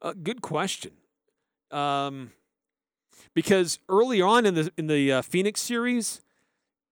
[0.00, 0.92] Uh, good question.
[1.72, 2.30] Um,
[3.34, 6.20] because early on in the in the uh, Phoenix series,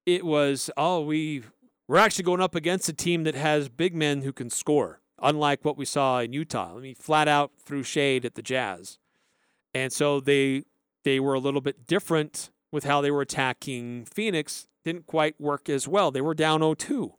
[0.06, 1.44] it was oh we
[1.86, 5.64] we're actually going up against a team that has big men who can score, unlike
[5.64, 6.76] what we saw in Utah.
[6.76, 8.98] I mean, flat out threw shade at the Jazz,
[9.74, 10.64] and so they
[11.04, 14.66] they were a little bit different with how they were attacking Phoenix.
[14.84, 16.10] Didn't quite work as well.
[16.10, 17.12] They were down 0-2.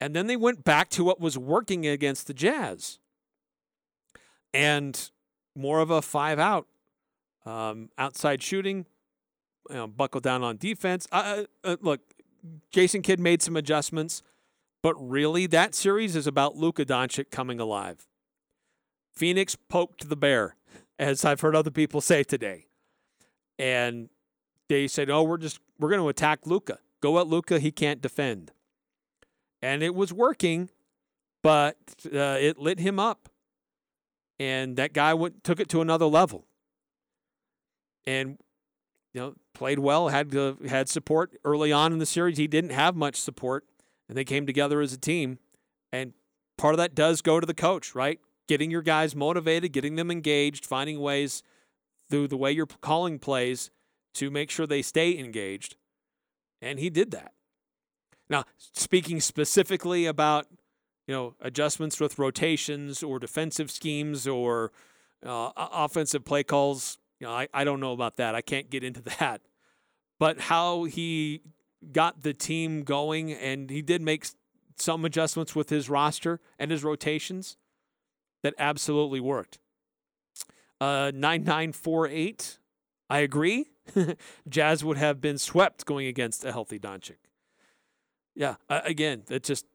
[0.00, 2.98] And then they went back to what was working against the Jazz.
[4.54, 5.10] And
[5.54, 6.66] more of a five out
[7.44, 8.86] um, outside shooting,
[9.68, 11.06] you know, buckle down on defense.
[11.12, 12.00] Uh, uh, look,
[12.70, 14.22] Jason Kidd made some adjustments,
[14.82, 18.08] but really that series is about Luka Doncic coming alive.
[19.14, 20.56] Phoenix poked the bear,
[20.98, 22.66] as I've heard other people say today,
[23.58, 24.08] and
[24.68, 26.78] they said, "Oh, we're just we're going to attack Luka.
[27.00, 27.58] Go at Luka.
[27.58, 28.52] He can't defend."
[29.60, 30.70] And it was working,
[31.42, 33.28] but uh, it lit him up,
[34.40, 36.46] and that guy went took it to another level
[38.06, 38.38] and
[39.12, 42.38] you know played well, had uh, had support early on in the series.
[42.38, 43.64] He didn't have much support,
[44.08, 45.38] and they came together as a team.
[45.92, 46.12] And
[46.58, 48.20] part of that does go to the coach, right?
[48.48, 51.42] Getting your guys motivated, getting them engaged, finding ways
[52.10, 53.70] through the way you're calling plays
[54.14, 55.76] to make sure they stay engaged.
[56.60, 57.32] And he did that.
[58.28, 60.46] Now, speaking specifically about
[61.06, 64.72] you know adjustments with rotations or defensive schemes or
[65.24, 68.34] uh, offensive play calls, you know, I, I don't know about that.
[68.34, 69.42] I can't get into that.
[70.18, 71.40] But how he
[71.90, 74.26] got the team going, and he did make
[74.76, 77.56] some adjustments with his roster and his rotations
[78.42, 79.58] that absolutely worked.
[80.80, 82.58] Uh, 9948,
[83.08, 83.70] I agree.
[84.48, 87.16] Jazz would have been swept going against a healthy Doncic.
[88.34, 89.66] Yeah, uh, again, it's just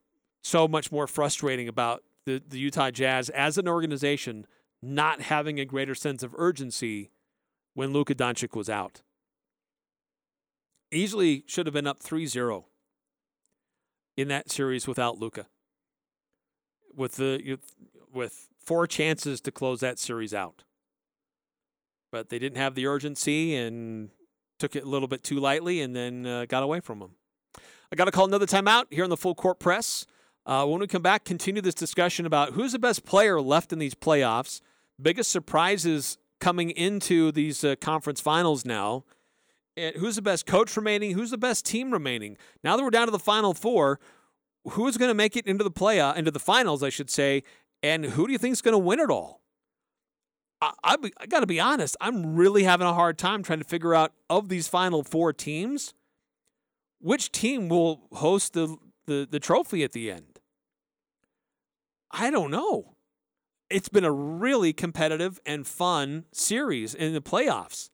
[0.42, 4.46] so much more frustrating about the, the Utah Jazz as an organization
[4.82, 7.10] not having a greater sense of urgency
[7.74, 9.02] when Luka Doncic was out.
[10.92, 12.66] Easily should have been up 3 0
[14.16, 15.48] in that series without Luka.
[16.96, 17.58] With the
[18.14, 20.64] with four chances to close that series out.
[22.12, 24.10] But they didn't have the urgency and
[24.60, 27.12] took it a little bit too lightly and then uh, got away from them.
[27.92, 30.06] I got to call another timeout here on the full court press.
[30.46, 33.80] Uh, when we come back, continue this discussion about who's the best player left in
[33.80, 34.62] these playoffs.
[35.02, 39.04] Biggest surprises coming into these uh, conference finals now.
[39.98, 41.12] Who's the best coach remaining?
[41.12, 42.36] Who's the best team remaining?
[42.64, 44.00] Now that we're down to the final four,
[44.72, 47.10] who is going to make it into the play uh, into the finals, I should
[47.10, 47.44] say,
[47.84, 49.42] and who do you think is going to win it all?
[50.62, 53.66] I, I, I got to be honest, I'm really having a hard time trying to
[53.66, 55.94] figure out of these final four teams,
[57.00, 58.76] which team will host the,
[59.06, 60.40] the, the trophy at the end.
[62.10, 62.96] I don't know.
[63.70, 67.90] it's been a really competitive and fun series in the playoffs.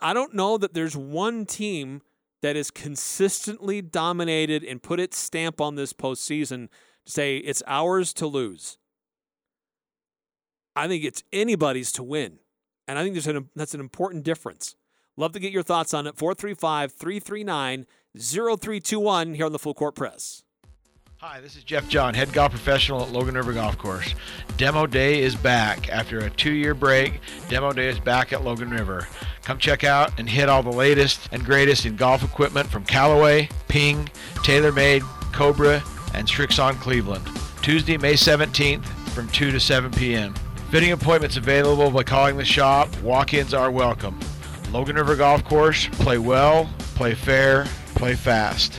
[0.00, 2.02] I don't know that there's one team
[2.42, 6.68] that has consistently dominated and put its stamp on this postseason
[7.06, 8.78] to say it's ours to lose.
[10.76, 12.38] I think it's anybody's to win.
[12.86, 14.76] And I think there's an, that's an important difference.
[15.16, 16.16] Love to get your thoughts on it.
[16.16, 17.86] 435 339
[18.16, 20.44] 0321 here on the Full Court Press.
[21.20, 24.14] Hi, this is Jeff John, head golf professional at Logan River Golf Course.
[24.56, 25.88] Demo Day is back.
[25.88, 29.08] After a two year break, Demo Day is back at Logan River.
[29.42, 33.48] Come check out and hit all the latest and greatest in golf equipment from Callaway,
[33.66, 34.08] Ping,
[34.44, 35.00] TaylorMade,
[35.32, 35.82] Cobra,
[36.14, 37.28] and Srixon Cleveland.
[37.62, 40.34] Tuesday, May 17th from 2 to 7 p.m.
[40.70, 42.96] Fitting appointments available by calling the shop.
[43.00, 44.16] Walk ins are welcome.
[44.70, 47.64] Logan River Golf Course, play well, play fair,
[47.96, 48.78] play fast.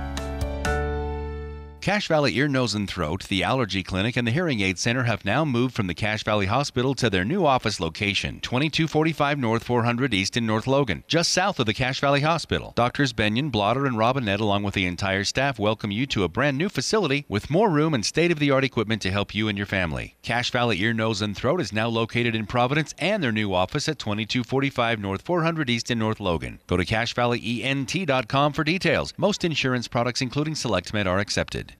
[1.81, 5.25] Cache Valley Ear, Nose, and Throat, the Allergy Clinic, and the Hearing Aid Center have
[5.25, 10.13] now moved from the Cache Valley Hospital to their new office location, 2245 North 400
[10.13, 12.73] East in North Logan, just south of the Cache Valley Hospital.
[12.75, 16.55] Doctors Benyon, Blotter, and Robinette, along with the entire staff, welcome you to a brand
[16.55, 19.57] new facility with more room and state of the art equipment to help you and
[19.57, 20.15] your family.
[20.21, 23.89] Cache Valley Ear, Nose, and Throat is now located in Providence and their new office
[23.89, 26.59] at 2245 North 400 East in North Logan.
[26.67, 29.15] Go to CacheValleyENT.com for details.
[29.17, 31.70] Most insurance products, including SelectMed, are accepted.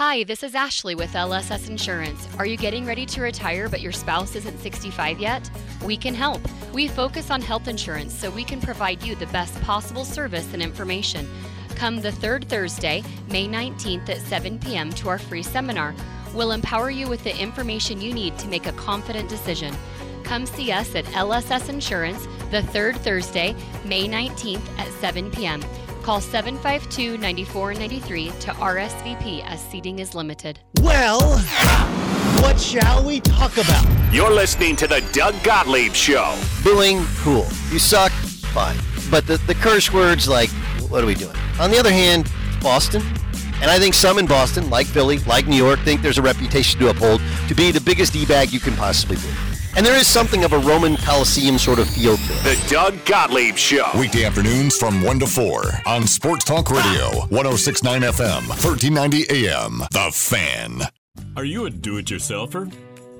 [0.00, 2.26] Hi, this is Ashley with LSS Insurance.
[2.38, 5.50] Are you getting ready to retire but your spouse isn't 65 yet?
[5.84, 6.40] We can help.
[6.72, 10.62] We focus on health insurance so we can provide you the best possible service and
[10.62, 11.28] information.
[11.76, 14.88] Come the third Thursday, May 19th at 7 p.m.
[14.94, 15.94] to our free seminar.
[16.32, 19.76] We'll empower you with the information you need to make a confident decision.
[20.24, 25.62] Come see us at LSS Insurance the third Thursday, May 19th at 7 p.m.
[26.02, 30.58] Call 752 9493 to RSVP as seating is limited.
[30.80, 31.38] Well,
[32.40, 33.84] what shall we talk about?
[34.12, 36.38] You're listening to the Doug Gottlieb Show.
[36.64, 37.46] Booing, cool.
[37.70, 38.76] You suck, fine.
[39.10, 40.48] But the, the curse words, like,
[40.88, 41.36] what are we doing?
[41.60, 42.32] On the other hand,
[42.62, 43.02] Boston,
[43.60, 46.80] and I think some in Boston, like Philly, like New York, think there's a reputation
[46.80, 49.49] to uphold to be the biggest e-bag you can possibly be.
[49.76, 52.42] And there is something of a Roman Coliseum sort of feel to it.
[52.42, 53.88] The Doug Gottlieb Show.
[53.96, 59.78] Weekday afternoons from 1 to 4 on Sports Talk Radio, 1069 FM, 1390 AM.
[59.92, 60.82] The Fan.
[61.36, 62.72] Are you a do it yourselfer?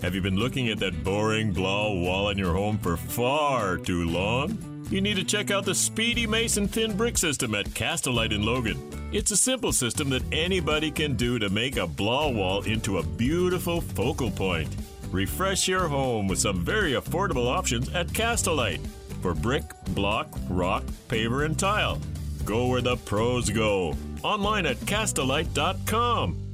[0.02, 4.08] Have you been looking at that boring, blah wall in your home for far too
[4.08, 4.58] long?
[4.90, 8.76] You need to check out the Speedy Mason Thin Brick System at Castlelite in Logan.
[9.12, 13.02] It's a simple system that anybody can do to make a blah wall into a
[13.04, 14.68] beautiful focal point.
[15.10, 18.86] Refresh your home with some very affordable options at Castlelite
[19.22, 21.98] for brick, block, rock, paver, and tile.
[22.44, 23.96] Go where the pros go.
[24.22, 26.46] Online at castlelite.com.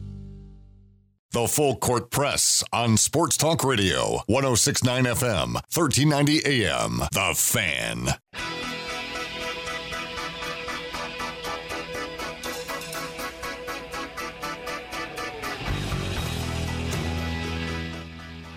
[1.33, 6.99] The Full Court Press on Sports Talk Radio, 1069 FM, 1390 AM.
[7.13, 8.66] The Fan.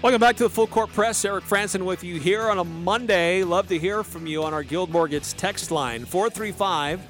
[0.02, 1.26] Welcome back to the Full Court Press.
[1.26, 3.43] Eric Franson with you here on a Monday.
[3.43, 7.02] Love to hear from you on our Guild Mortgage text line 435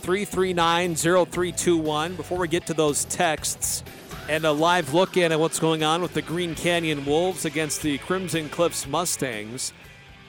[0.00, 2.16] 339 0321.
[2.16, 3.84] Before we get to those texts
[4.28, 7.80] and a live look in at what's going on with the Green Canyon Wolves against
[7.80, 9.72] the Crimson Cliffs Mustangs,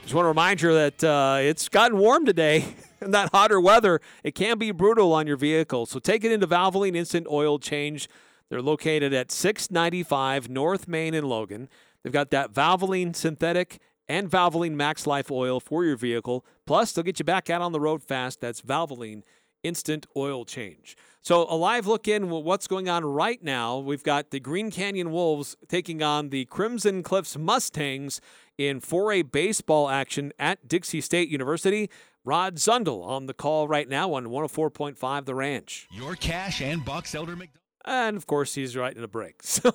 [0.03, 2.75] just want to remind you that uh, it's gotten warm today.
[3.01, 5.87] In that hotter weather, it can be brutal on your vehicle.
[5.87, 8.07] So take it into Valvoline Instant Oil Change.
[8.49, 11.69] They're located at 695 North Main in Logan.
[12.03, 16.45] They've got that Valvoline synthetic and Valvoline Max Life oil for your vehicle.
[16.65, 18.41] Plus, they'll get you back out on the road fast.
[18.41, 19.23] That's Valvoline
[19.63, 20.97] Instant Oil Change.
[21.21, 23.77] So, a live look in what's going on right now.
[23.77, 28.19] We've got the Green Canyon Wolves taking on the Crimson Cliffs Mustangs
[28.57, 31.89] in 4A baseball action at Dixie State University.
[32.25, 35.87] Rod Zundel on the call right now on 104.5 The Ranch.
[35.91, 37.59] Your Cache and Box Elder McDonald.
[37.85, 39.41] And of course, he's right in a break.
[39.43, 39.71] So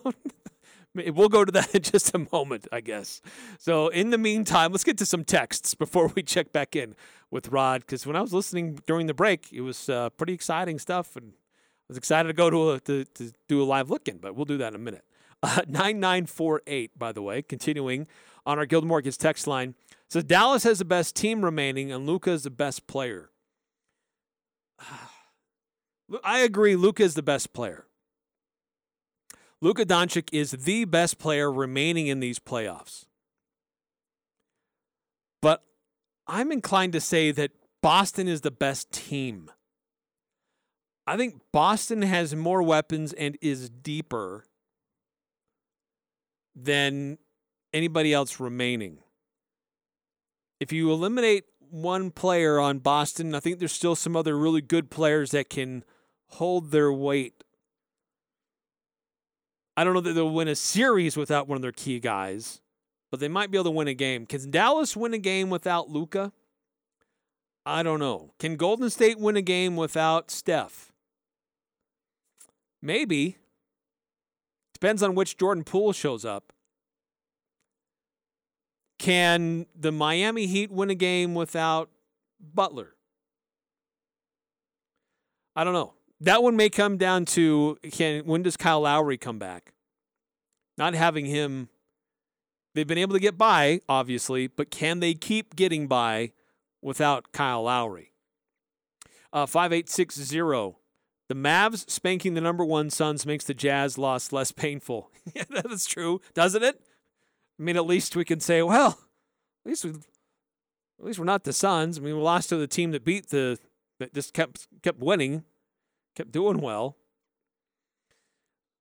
[1.14, 3.20] we'll go to that in just a moment, I guess.
[3.58, 6.94] So in the meantime, let's get to some texts before we check back in
[7.30, 7.82] with Rod.
[7.82, 11.32] Because when I was listening during the break, it was uh, pretty exciting stuff, and
[11.32, 14.18] I was excited to go to a, to, to do a live look in.
[14.18, 15.04] But we'll do that in a minute.
[15.40, 18.08] Uh, 9948, by the way, continuing
[18.44, 19.76] on our Guild Mortgage text line.
[20.08, 23.30] So Dallas has the best team remaining, and Luka is the best player.
[26.24, 26.74] I agree.
[26.74, 27.87] Luka is the best player.
[29.60, 33.06] Luka Doncic is the best player remaining in these playoffs.
[35.42, 35.64] But
[36.26, 37.50] I'm inclined to say that
[37.82, 39.50] Boston is the best team.
[41.06, 44.44] I think Boston has more weapons and is deeper
[46.54, 47.18] than
[47.72, 48.98] anybody else remaining.
[50.60, 54.90] If you eliminate one player on Boston, I think there's still some other really good
[54.90, 55.84] players that can
[56.26, 57.44] hold their weight.
[59.78, 62.60] I don't know that they'll win a series without one of their key guys,
[63.12, 64.26] but they might be able to win a game.
[64.26, 66.32] Can Dallas win a game without Luka?
[67.64, 68.32] I don't know.
[68.40, 70.90] Can Golden State win a game without Steph?
[72.82, 73.36] Maybe.
[74.74, 76.52] Depends on which Jordan Poole shows up.
[78.98, 81.88] Can the Miami Heat win a game without
[82.40, 82.96] Butler?
[85.54, 85.94] I don't know.
[86.20, 89.72] That one may come down to can when does Kyle Lowry come back?
[90.76, 91.68] Not having him
[92.74, 96.32] they've been able to get by, obviously, but can they keep getting by
[96.82, 98.12] without Kyle Lowry?
[99.32, 100.78] Uh, 5860.
[101.28, 105.10] The Mavs spanking the number one Suns makes the Jazz loss less painful.
[105.34, 106.80] yeah, that's true, doesn't it?
[107.58, 108.98] I mean, at least we can say, well,
[109.64, 111.98] at least we, at least we're not the Suns.
[111.98, 113.58] I mean, we lost to the team that beat the
[113.98, 115.44] that just kept kept winning,
[116.18, 116.96] kept doing well.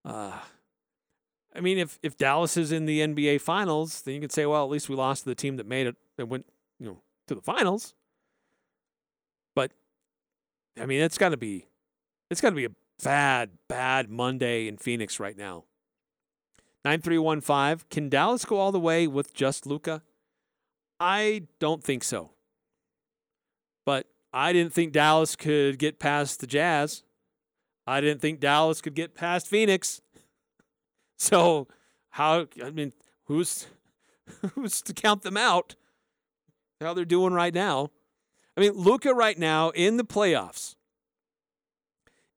[0.04, 0.40] Uh,
[1.56, 4.64] I mean, if if Dallas is in the NBA Finals, then you could say, well,
[4.64, 6.48] at least we lost to the team that made it that went,
[6.80, 7.94] you know, to the finals.
[9.56, 9.72] But
[10.82, 11.68] I mean, it's got to be
[12.32, 12.72] it's got to be a
[13.04, 15.66] bad, bad Monday in Phoenix right now.
[16.86, 17.86] 9315.
[17.92, 20.02] Can Dallas go all the way with just Luka?
[21.00, 22.32] I don't think so.
[23.86, 27.04] But I didn't think Dallas could get past the Jazz.
[27.88, 30.02] I didn't think Dallas could get past Phoenix.
[31.20, 31.68] So
[32.10, 33.66] how I mean, who's
[34.54, 35.76] who's to count them out?
[36.80, 37.90] How they're doing right now.
[38.56, 40.76] I mean, Luka right now in the playoffs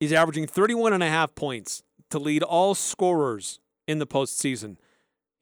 [0.00, 4.78] He's averaging 31 and a half points to lead all scorers in the postseason.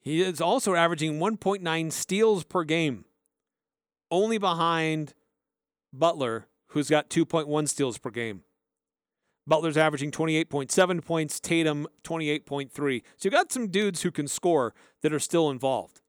[0.01, 3.05] He is also averaging 1.9 steals per game,
[4.11, 5.13] only behind
[5.93, 8.43] Butler, who's got 2.1 steals per game.
[9.49, 12.71] Butler's averaging 28.7 points, Tatum 28.3.
[12.71, 16.01] So you've got some dudes who can score that are still involved.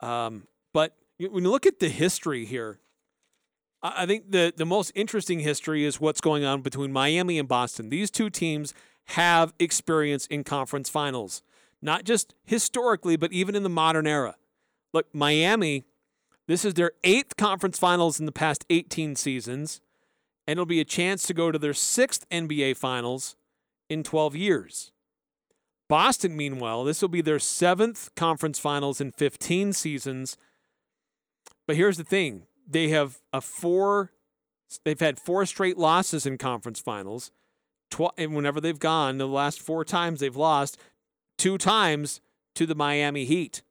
[0.00, 2.78] Um, but when you look at the history here,
[3.82, 7.90] I think the, the most interesting history is what's going on between Miami and Boston.
[7.90, 8.74] These two teams
[9.06, 11.42] have experience in conference finals,
[11.80, 14.36] not just historically, but even in the modern era.
[14.92, 15.84] Look, Miami,
[16.46, 19.80] this is their eighth conference finals in the past 18 seasons,
[20.48, 23.36] and it'll be a chance to go to their sixth NBA finals
[23.90, 24.92] in 12 years.
[25.90, 30.38] Boston, meanwhile, this will be their seventh conference finals in 15 seasons.
[31.66, 34.10] But here's the thing they have a four
[34.84, 37.30] they've had four straight losses in conference finals.
[37.90, 40.78] Tw- and whenever they've gone, the last four times they've lost,
[41.36, 42.22] two times
[42.54, 43.62] to the Miami Heat.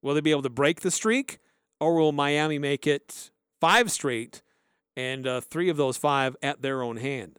[0.00, 1.38] Will they be able to break the streak,
[1.80, 3.30] or will Miami make it
[3.60, 4.42] five straight,
[4.98, 7.38] and uh, three of those five at their own hand?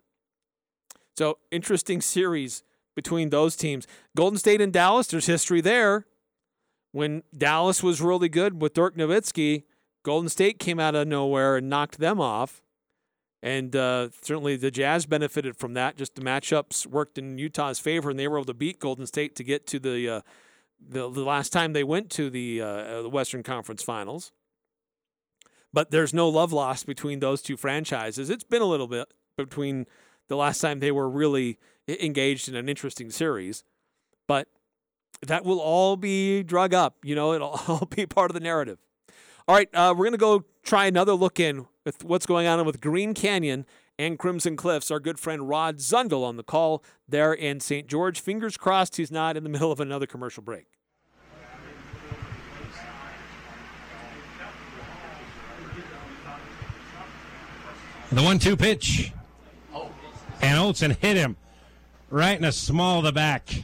[1.18, 2.64] So interesting series
[2.95, 3.86] between those teams.
[4.16, 5.07] Golden State and Dallas.
[5.07, 6.05] There's history there.
[6.91, 9.64] When Dallas was really good with Dirk Nowitzki,
[10.03, 12.64] Golden State came out of nowhere and knocked them off.
[13.43, 15.97] And uh, certainly the Jazz benefited from that.
[15.97, 19.36] Just the matchups worked in Utah's favor, and they were able to beat Golden State
[19.36, 20.22] to get to the uh,
[20.80, 24.32] the, the, last time they went to the uh, the Western Conference Finals.
[25.72, 28.30] But there's no love lost between those two franchises.
[28.30, 29.86] It's been a little bit between
[30.28, 33.63] the last time they were really engaged in an interesting series,
[34.28, 34.47] but
[35.22, 36.97] that will all be drug up.
[37.03, 38.80] You know, it'll all be part of the narrative.
[39.47, 42.63] All right, uh, we're going to go try another look in with what's going on
[42.65, 43.65] with Green Canyon
[43.97, 44.91] and Crimson Cliffs.
[44.91, 47.88] Our good friend Rod Zundel on the call there in St.
[47.88, 48.22] George.
[48.22, 50.67] Fingers crossed he's not in the middle of another commercial break.
[58.12, 59.12] The one two pitch.
[60.41, 61.36] And Olson hit him
[62.10, 63.64] right in the small of the back.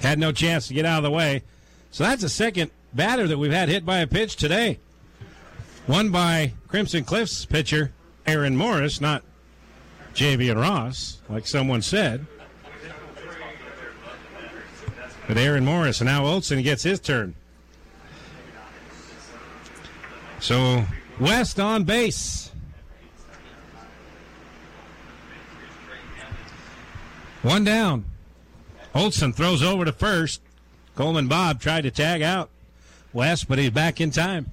[0.00, 1.42] Had no chance to get out of the way.
[1.90, 4.78] So that's the second batter that we've had hit by a pitch today.
[5.86, 7.92] One by Crimson Cliffs pitcher
[8.26, 9.22] Aaron Morris, not
[10.14, 12.26] JV and Ross, like someone said.
[15.28, 16.00] But Aaron Morris.
[16.00, 17.34] And now Olson gets his turn.
[20.40, 20.84] So
[21.20, 22.49] West on base.
[27.42, 28.04] One down.
[28.94, 30.42] Olson throws over to first.
[30.94, 32.50] Coleman Bob tried to tag out
[33.12, 34.52] West, but he's back in time.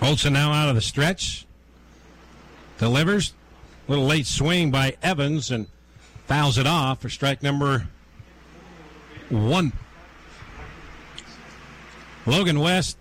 [0.00, 1.46] Olson now out of the stretch.
[2.78, 3.34] Delivers.
[3.88, 5.66] A Little late swing by Evans and
[6.26, 7.88] fouls it off for strike number
[9.28, 9.72] one.
[12.24, 12.98] Logan West,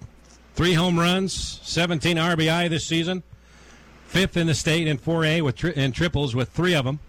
[0.56, 3.22] three home runs, 17 RBI this season.
[4.08, 7.00] Fifth in the state in 4A with tri- in triples with three of them.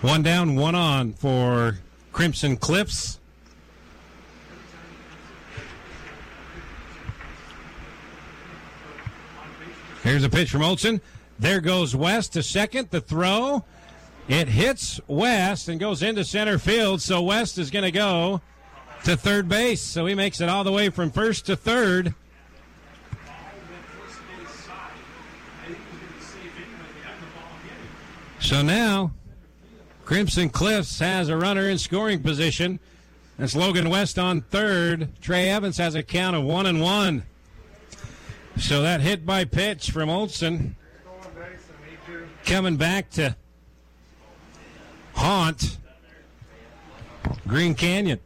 [0.00, 1.78] One down, one on for
[2.12, 3.18] Crimson Cliffs.
[10.02, 11.02] Here's a pitch from Olson.
[11.40, 12.90] There goes West to second.
[12.90, 13.64] The throw.
[14.28, 17.00] It hits West and goes into center field.
[17.00, 18.42] So West is going to go
[19.04, 19.80] to third base.
[19.80, 22.14] So he makes it all the way from first to third.
[28.38, 29.12] So now
[30.04, 32.80] Crimson Cliffs has a runner in scoring position.
[33.38, 35.08] That's Logan West on third.
[35.22, 37.22] Trey Evans has a count of one and one.
[38.58, 40.76] So that hit by pitch from Olson
[42.50, 43.36] coming back to
[45.14, 45.78] haunt
[47.46, 48.18] Green Canyon.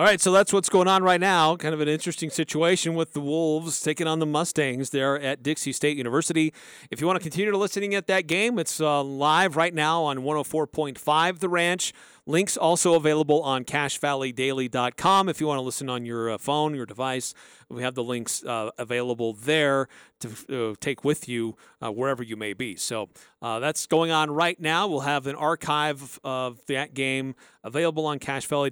[0.00, 1.56] All right, so that's what's going on right now.
[1.56, 5.74] Kind of an interesting situation with the Wolves taking on the Mustangs there at Dixie
[5.74, 6.54] State University.
[6.90, 10.04] If you want to continue to listening at that game, it's uh, live right now
[10.04, 11.92] on 104.5 The Ranch.
[12.24, 16.86] Links also available on CacheValleyDaily.com if you want to listen on your uh, phone, your
[16.86, 17.34] device.
[17.68, 19.88] We have the links uh, available there
[20.20, 22.76] to uh, take with you uh, wherever you may be.
[22.76, 23.10] So
[23.42, 24.86] uh, that's going on right now.
[24.86, 27.34] We'll have an archive of that game
[27.64, 28.70] available on Cache Valley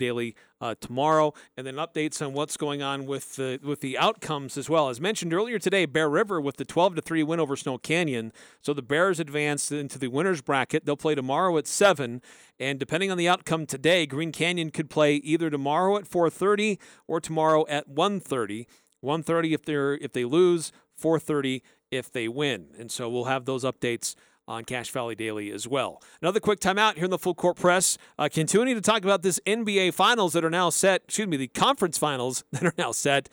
[0.60, 4.68] uh, tomorrow, and then updates on what's going on with the with the outcomes as
[4.68, 4.88] well.
[4.88, 8.32] As mentioned earlier today, Bear River with the 12 to three win over Snow Canyon.
[8.60, 10.84] So the Bears advanced into the winners bracket.
[10.84, 12.22] They'll play tomorrow at seven.
[12.58, 17.20] And depending on the outcome today, Green Canyon could play either tomorrow at 4:30 or
[17.20, 18.66] tomorrow at 1:30.
[19.00, 22.68] 1:30 if they're if they lose, 4:30 if they win.
[22.78, 24.14] And so we'll have those updates
[24.48, 26.02] on Cache Valley Daily as well.
[26.22, 27.98] Another quick timeout here in the full court press.
[28.18, 31.02] Uh, continuing to talk about this NBA finals that are now set.
[31.04, 33.28] Excuse me, the conference finals that are now set,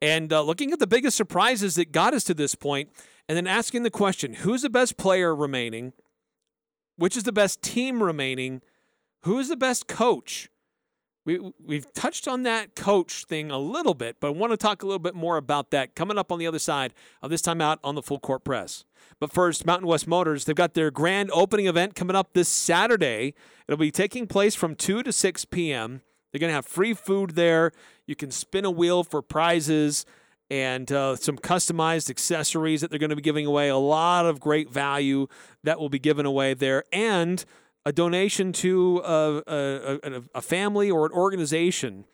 [0.00, 2.90] and uh, looking at the biggest surprises that got us to this point,
[3.28, 5.92] and then asking the question: Who's the best player remaining?
[6.96, 8.62] Which is the best team remaining?
[9.22, 10.48] Who is the best coach?
[11.24, 14.82] We, we've touched on that coach thing a little bit, but I want to talk
[14.82, 17.60] a little bit more about that coming up on the other side of this time
[17.60, 18.84] out on the full court press.
[19.18, 23.34] But first, Mountain West Motors, they've got their grand opening event coming up this Saturday.
[23.68, 26.00] It'll be taking place from 2 to 6 p.m.
[26.32, 27.72] They're going to have free food there.
[28.06, 30.06] You can spin a wheel for prizes
[30.50, 33.68] and uh, some customized accessories that they're going to be giving away.
[33.68, 35.26] A lot of great value
[35.64, 36.84] that will be given away there.
[36.92, 37.44] And
[37.84, 42.04] a donation to a, a, a, family or an organization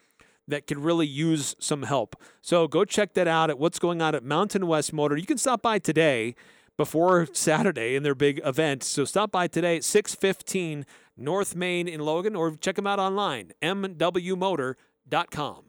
[0.46, 2.14] that could really use some help.
[2.40, 5.16] So go check that out at what's going on at Mountain West Motor.
[5.16, 6.36] You can stop by today
[6.76, 8.84] before Saturday in their big event.
[8.84, 10.86] So stop by today at 615
[11.16, 15.65] North Main in Logan or check them out online, mwmotor.com.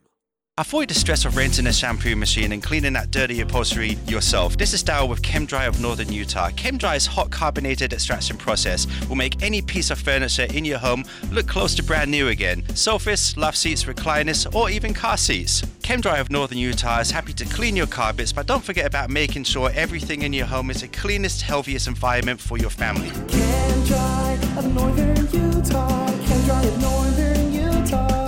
[0.59, 4.57] Avoid the stress of renting a shampoo machine and cleaning that dirty upholstery yourself.
[4.57, 6.49] This is Darryl with ChemDry of Northern Utah.
[6.49, 11.47] ChemDry's hot carbonated extraction process will make any piece of furniture in your home look
[11.47, 12.63] close to brand new again.
[12.75, 15.61] Sofas, love seats, recliners, or even car seats.
[15.81, 19.43] ChemDry of Northern Utah is happy to clean your carpets, but don't forget about making
[19.43, 23.09] sure everything in your home is the cleanest, healthiest environment for your family.
[23.09, 26.07] ChemDry of Northern Utah.
[26.07, 28.26] ChemDry of Northern Utah.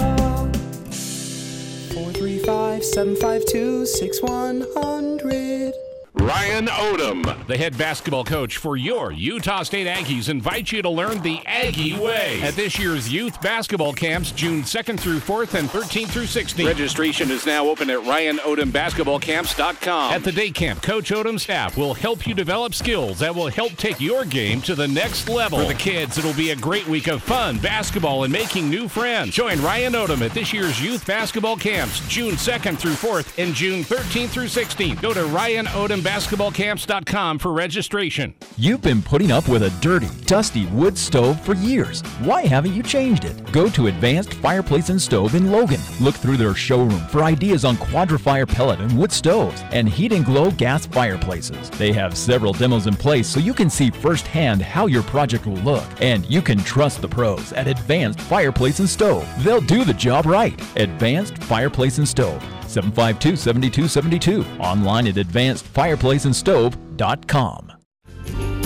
[2.37, 5.88] 435 752 6100.
[6.21, 11.21] Ryan Odom, the head basketball coach for your Utah State Aggies, invites you to learn
[11.21, 16.09] the Aggie way at this year's youth basketball camps, June 2nd through 4th and 13th
[16.09, 16.65] through 16th.
[16.65, 20.13] Registration is now open at RyanOdomBasketballCamps.com.
[20.13, 23.77] At the day camp, Coach Odom's staff will help you develop skills that will help
[23.77, 25.59] take your game to the next level.
[25.59, 29.33] For the kids, it'll be a great week of fun, basketball, and making new friends.
[29.33, 33.85] Join Ryan Odom at this year's youth basketball camps, June 2nd through 4th and June
[33.85, 35.01] 13th through 16th.
[35.01, 38.33] Go to Ryan Odom Basketball youthbasketballcamps.com for registration.
[38.57, 42.01] You've been putting up with a dirty, dusty wood stove for years.
[42.21, 43.51] Why haven't you changed it?
[43.51, 45.79] Go to Advanced Fireplace and Stove in Logan.
[46.01, 50.25] Look through their showroom for ideas on Quadra-Fire pellet and wood stoves and heat and
[50.25, 51.69] glow gas fireplaces.
[51.71, 55.57] They have several demos in place so you can see firsthand how your project will
[55.57, 55.85] look.
[56.01, 59.27] And you can trust the pros at Advanced Fireplace and Stove.
[59.43, 60.59] They'll do the job right.
[60.75, 62.43] Advanced Fireplace and Stove.
[62.69, 64.45] 752 7272.
[64.59, 67.73] Online at advancedfireplaceandstove.com.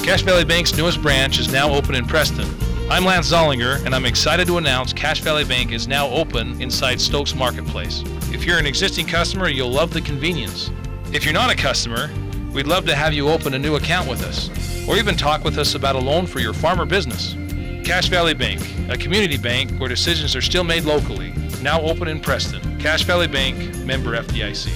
[0.04, 2.46] Cache Valley Bank's newest branch is now open in Preston.
[2.92, 7.00] I'm Lance Zollinger, and I'm excited to announce Cache Valley Bank is now open inside
[7.00, 8.04] Stokes Marketplace.
[8.34, 10.70] If you're an existing customer, you'll love the convenience.
[11.14, 12.10] If you're not a customer,
[12.52, 14.50] we'd love to have you open a new account with us,
[14.90, 17.38] or even talk with us about a loan for your farm or business.
[17.86, 21.32] Cache Valley Bank, a community bank where decisions are still made locally,
[21.64, 22.78] now open in Preston.
[22.78, 24.72] Cache Valley Bank, member FDIC.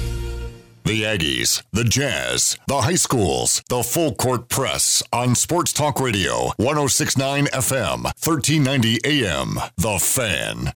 [0.85, 6.53] The Aggies, the Jazz, the high schools, the full court press on Sports Talk Radio,
[6.55, 9.59] 1069 FM, 1390 AM.
[9.75, 10.73] The Fan.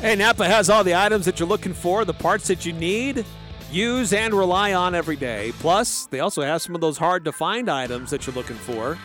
[0.00, 3.24] Hey, Napa has all the items that you're looking for, the parts that you need,
[3.72, 5.52] use, and rely on every day.
[5.58, 8.96] Plus, they also have some of those hard to find items that you're looking for.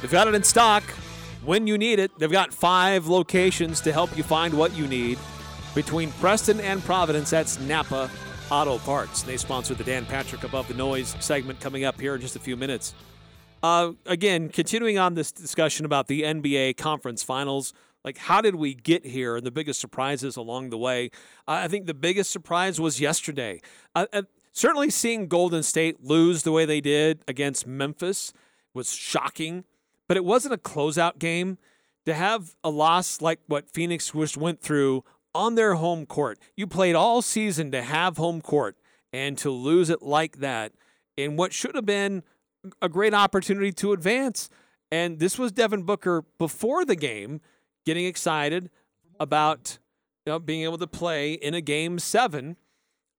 [0.00, 0.82] They've got it in stock
[1.44, 2.10] when you need it.
[2.18, 5.18] They've got five locations to help you find what you need.
[5.74, 8.10] Between Preston and Providence, that's Napa
[8.50, 9.22] Auto Parts.
[9.22, 12.40] They sponsor the Dan Patrick Above the Noise segment coming up here in just a
[12.40, 12.94] few minutes.
[13.62, 17.72] Uh, again, continuing on this discussion about the NBA conference finals,
[18.04, 21.10] like how did we get here and the biggest surprises along the way?
[21.48, 23.60] Uh, I think the biggest surprise was yesterday.
[23.94, 24.22] Uh, uh,
[24.52, 28.32] certainly seeing Golden State lose the way they did against Memphis
[28.72, 29.64] was shocking,
[30.08, 31.58] but it wasn't a closeout game.
[32.06, 35.02] To have a loss like what Phoenix went through
[35.34, 38.76] on their home court, you played all season to have home court
[39.12, 40.72] and to lose it like that
[41.16, 42.22] in what should have been
[42.80, 44.48] a great opportunity to advance.
[44.90, 47.40] And this was Devin Booker before the game
[47.84, 48.70] getting excited
[49.18, 49.78] about
[50.24, 52.56] you know, being able to play in a game seven.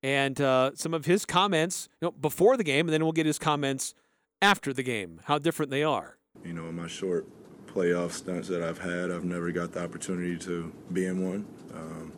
[0.03, 3.25] And uh, some of his comments you know, before the game, and then we'll get
[3.25, 3.93] his comments
[4.41, 6.16] after the game, how different they are.
[6.43, 7.25] You know, in my short
[7.67, 11.45] playoff stunts that I've had, I've never got the opportunity to be in one.
[11.73, 12.11] Um,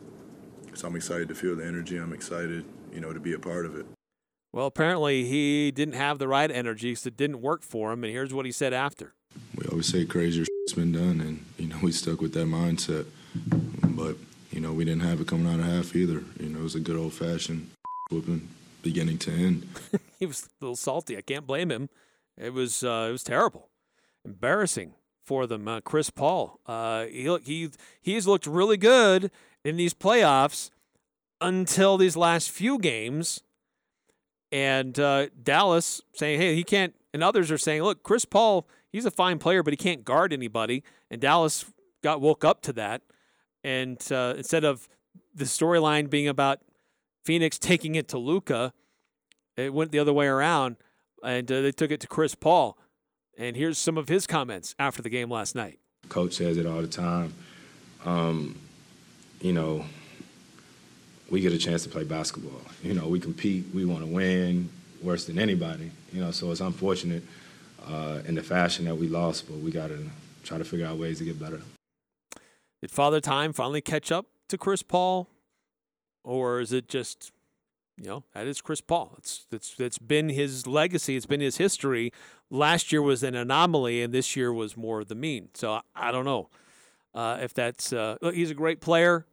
[0.74, 1.96] so I'm excited to feel the energy.
[1.96, 3.86] I'm excited, you know, to be a part of it.
[4.52, 8.02] Well, apparently he didn't have the right energy, so it didn't work for him.
[8.02, 9.14] And here's what he said after.
[9.54, 13.06] We always say crazier shit's been done, and you know we stuck with that mindset.
[13.84, 14.16] But
[14.50, 16.24] you know we didn't have it coming out of half either.
[16.40, 17.70] You know it was a good old fashioned
[18.10, 18.48] whooping,
[18.82, 19.68] beginning to end.
[20.18, 21.16] he was a little salty.
[21.16, 21.88] I can't blame him.
[22.36, 23.68] It was uh, it was terrible,
[24.30, 25.68] embarrassing for them.
[25.68, 27.70] Uh, Chris Paul, uh, he he
[28.00, 29.30] he's looked really good
[29.64, 30.70] in these playoffs
[31.40, 33.42] until these last few games,
[34.50, 39.06] and uh, Dallas saying, hey, he can't, and others are saying, look, Chris Paul, he's
[39.06, 41.64] a fine player, but he can't guard anybody, and Dallas
[42.02, 43.02] got woke up to that,
[43.64, 44.88] and uh, instead of
[45.34, 46.60] the storyline being about
[47.24, 48.72] Phoenix taking it to Luka,
[49.56, 50.76] it went the other way around,
[51.22, 52.76] and uh, they took it to Chris Paul.
[53.40, 55.78] And here's some of his comments after the game last night.
[56.10, 57.32] Coach says it all the time.
[58.04, 58.58] Um,
[59.40, 59.86] you know,
[61.30, 62.60] we get a chance to play basketball.
[62.82, 64.68] You know, we compete, we want to win
[65.02, 65.90] worse than anybody.
[66.12, 67.22] You know, so it's unfortunate
[67.86, 70.10] uh, in the fashion that we lost, but we got to
[70.44, 71.62] try to figure out ways to get better.
[72.82, 75.28] Did Father Time finally catch up to Chris Paul,
[76.24, 77.32] or is it just,
[77.96, 79.14] you know, that is Chris Paul?
[79.16, 81.16] It's it's it's been his legacy.
[81.16, 82.12] It's been his history.
[82.50, 85.50] Last year was an anomaly, and this year was more of the mean.
[85.54, 86.48] So I, don't know
[87.14, 87.92] uh, if that's.
[87.92, 89.26] Uh, he's a great player.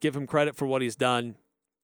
[0.00, 1.34] Give him credit for what he's done,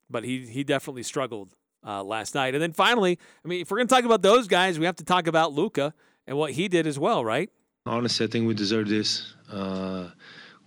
[0.08, 1.54] but he he definitely struggled
[1.84, 2.54] uh, last night.
[2.54, 5.04] And then finally, I mean, if we're gonna talk about those guys, we have to
[5.04, 5.92] talk about Luka
[6.26, 7.50] and what he did as well, right?
[7.86, 9.34] Honestly, I think we deserve this.
[9.50, 10.08] Uh,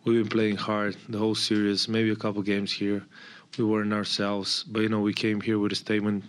[0.04, 3.04] we've been playing hard the whole series, maybe a couple games here.
[3.58, 6.24] We weren't ourselves, but you know, we came here with a statement.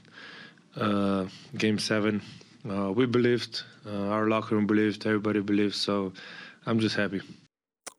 [0.76, 2.20] Uh, game seven,
[2.68, 5.74] uh, we believed, uh, our locker room believed, everybody believed.
[5.74, 6.12] So
[6.66, 7.20] I'm just happy.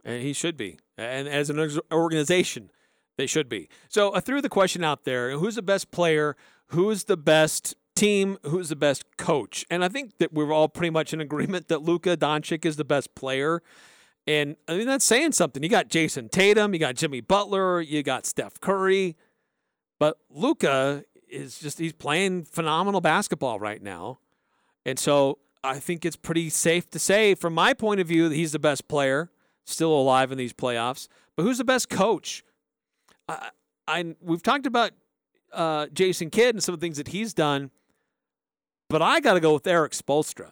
[0.04, 0.78] And he should be.
[0.98, 2.72] And as an organization,
[3.18, 3.70] they should be.
[3.90, 6.36] So I threw the question out there who's the best player?
[6.68, 8.38] Who's the best team?
[8.44, 9.66] Who's the best coach?
[9.70, 12.86] And I think that we're all pretty much in agreement that Luka Doncic is the
[12.86, 13.62] best player.
[14.28, 15.62] And I mean, that's saying something.
[15.62, 19.16] You got Jayson Tatum, you got Jimmy Butler, you got Steph Curry.
[20.00, 24.20] But Luka is just, he's playing phenomenal basketball right now.
[24.86, 28.36] And so I think it's pretty safe to say, from my point of view, that
[28.36, 29.32] he's the best player
[29.66, 31.08] still alive in these playoffs.
[31.36, 32.44] But who's the best coach?
[33.28, 33.50] I,
[33.88, 34.92] I we've talked about
[35.52, 37.72] uh, Jason Kidd and some of the things that he's done,
[38.90, 40.52] but I got to go with Erik Spoelstra.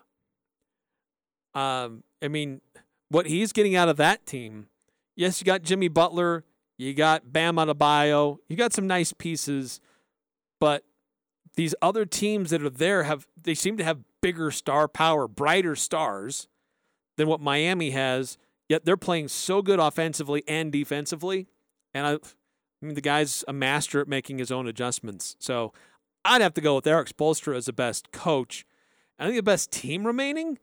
[1.53, 2.61] Um, I mean,
[3.09, 4.67] what he's getting out of that team.
[5.15, 6.43] Yes, you got Jimmy Butler,
[6.77, 9.79] you got Bam Adebayo, you got some nice pieces,
[10.59, 10.83] but
[11.55, 15.75] these other teams that are there have they seem to have bigger star power, brighter
[15.75, 16.47] stars
[17.17, 18.39] than what Miami has.
[18.69, 21.47] Yet they're playing so good offensively and defensively,
[21.93, 22.17] and I, I
[22.81, 25.35] mean the guy's a master at making his own adjustments.
[25.37, 25.73] So
[26.25, 28.65] I'd have to go with Erik Spoelstra as the best coach.
[29.19, 30.57] I think the best team remaining.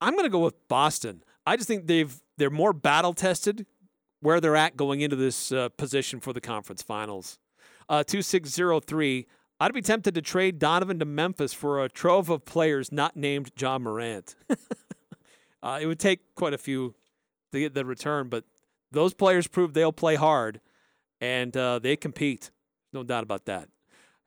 [0.00, 1.24] I'm going to go with Boston.
[1.46, 3.66] I just think they've they're more battle tested
[4.20, 7.38] where they're at going into this uh, position for the conference finals.
[7.88, 9.26] Uh, 2603.
[9.62, 13.54] I'd be tempted to trade Donovan to Memphis for a trove of players not named
[13.56, 14.34] John Morant.
[15.62, 16.94] uh, it would take quite a few
[17.52, 18.44] to get the return, but
[18.90, 20.62] those players prove they'll play hard
[21.20, 22.50] and uh, they compete.
[22.94, 23.68] No doubt about that.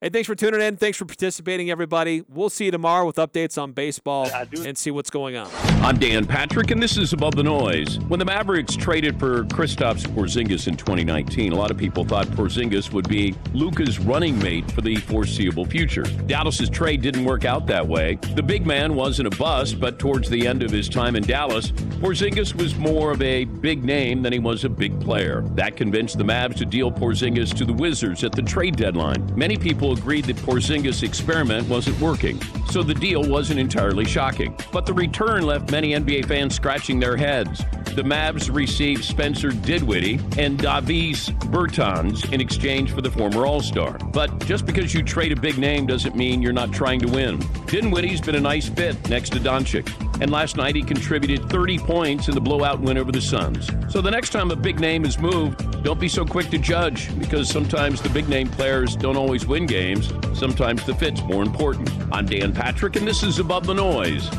[0.03, 0.75] Hey, thanks for tuning in.
[0.75, 2.25] Thanks for participating, everybody.
[2.27, 4.29] We'll see you tomorrow with updates on baseball
[4.65, 5.49] and see what's going on.
[5.81, 7.99] I'm Dan Patrick, and this is Above the Noise.
[8.09, 12.91] When the Mavericks traded for Kristaps Porzingis in 2019, a lot of people thought Porzingis
[12.91, 16.03] would be Luka's running mate for the foreseeable future.
[16.03, 18.15] Dallas's trade didn't work out that way.
[18.35, 21.71] The big man wasn't a bust, but towards the end of his time in Dallas,
[21.71, 25.45] Porzingis was more of a big name than he was a big player.
[25.55, 29.33] That convinced the Mavs to deal Porzingis to the Wizards at the trade deadline.
[29.37, 34.57] Many people agreed that Porzingis' experiment wasn't working, so the deal wasn't entirely shocking.
[34.71, 37.63] But the return left many NBA fans scratching their heads.
[37.95, 43.99] The Mavs received Spencer Dinwiddie and Davis Bertans in exchange for the former All-Star.
[44.11, 47.39] But just because you trade a big name doesn't mean you're not trying to win.
[47.67, 49.87] Dinwiddie's been a nice fit next to Doncic,
[50.21, 53.69] and last night he contributed 30 points in the blowout win over the Suns.
[53.89, 57.15] So the next time a big name is moved, don't be so quick to judge
[57.19, 60.13] because sometimes the big name players don't always win games.
[60.33, 61.89] Sometimes the fit's more important.
[62.09, 64.29] I'm Dan Patrick, and this is Above the Noise.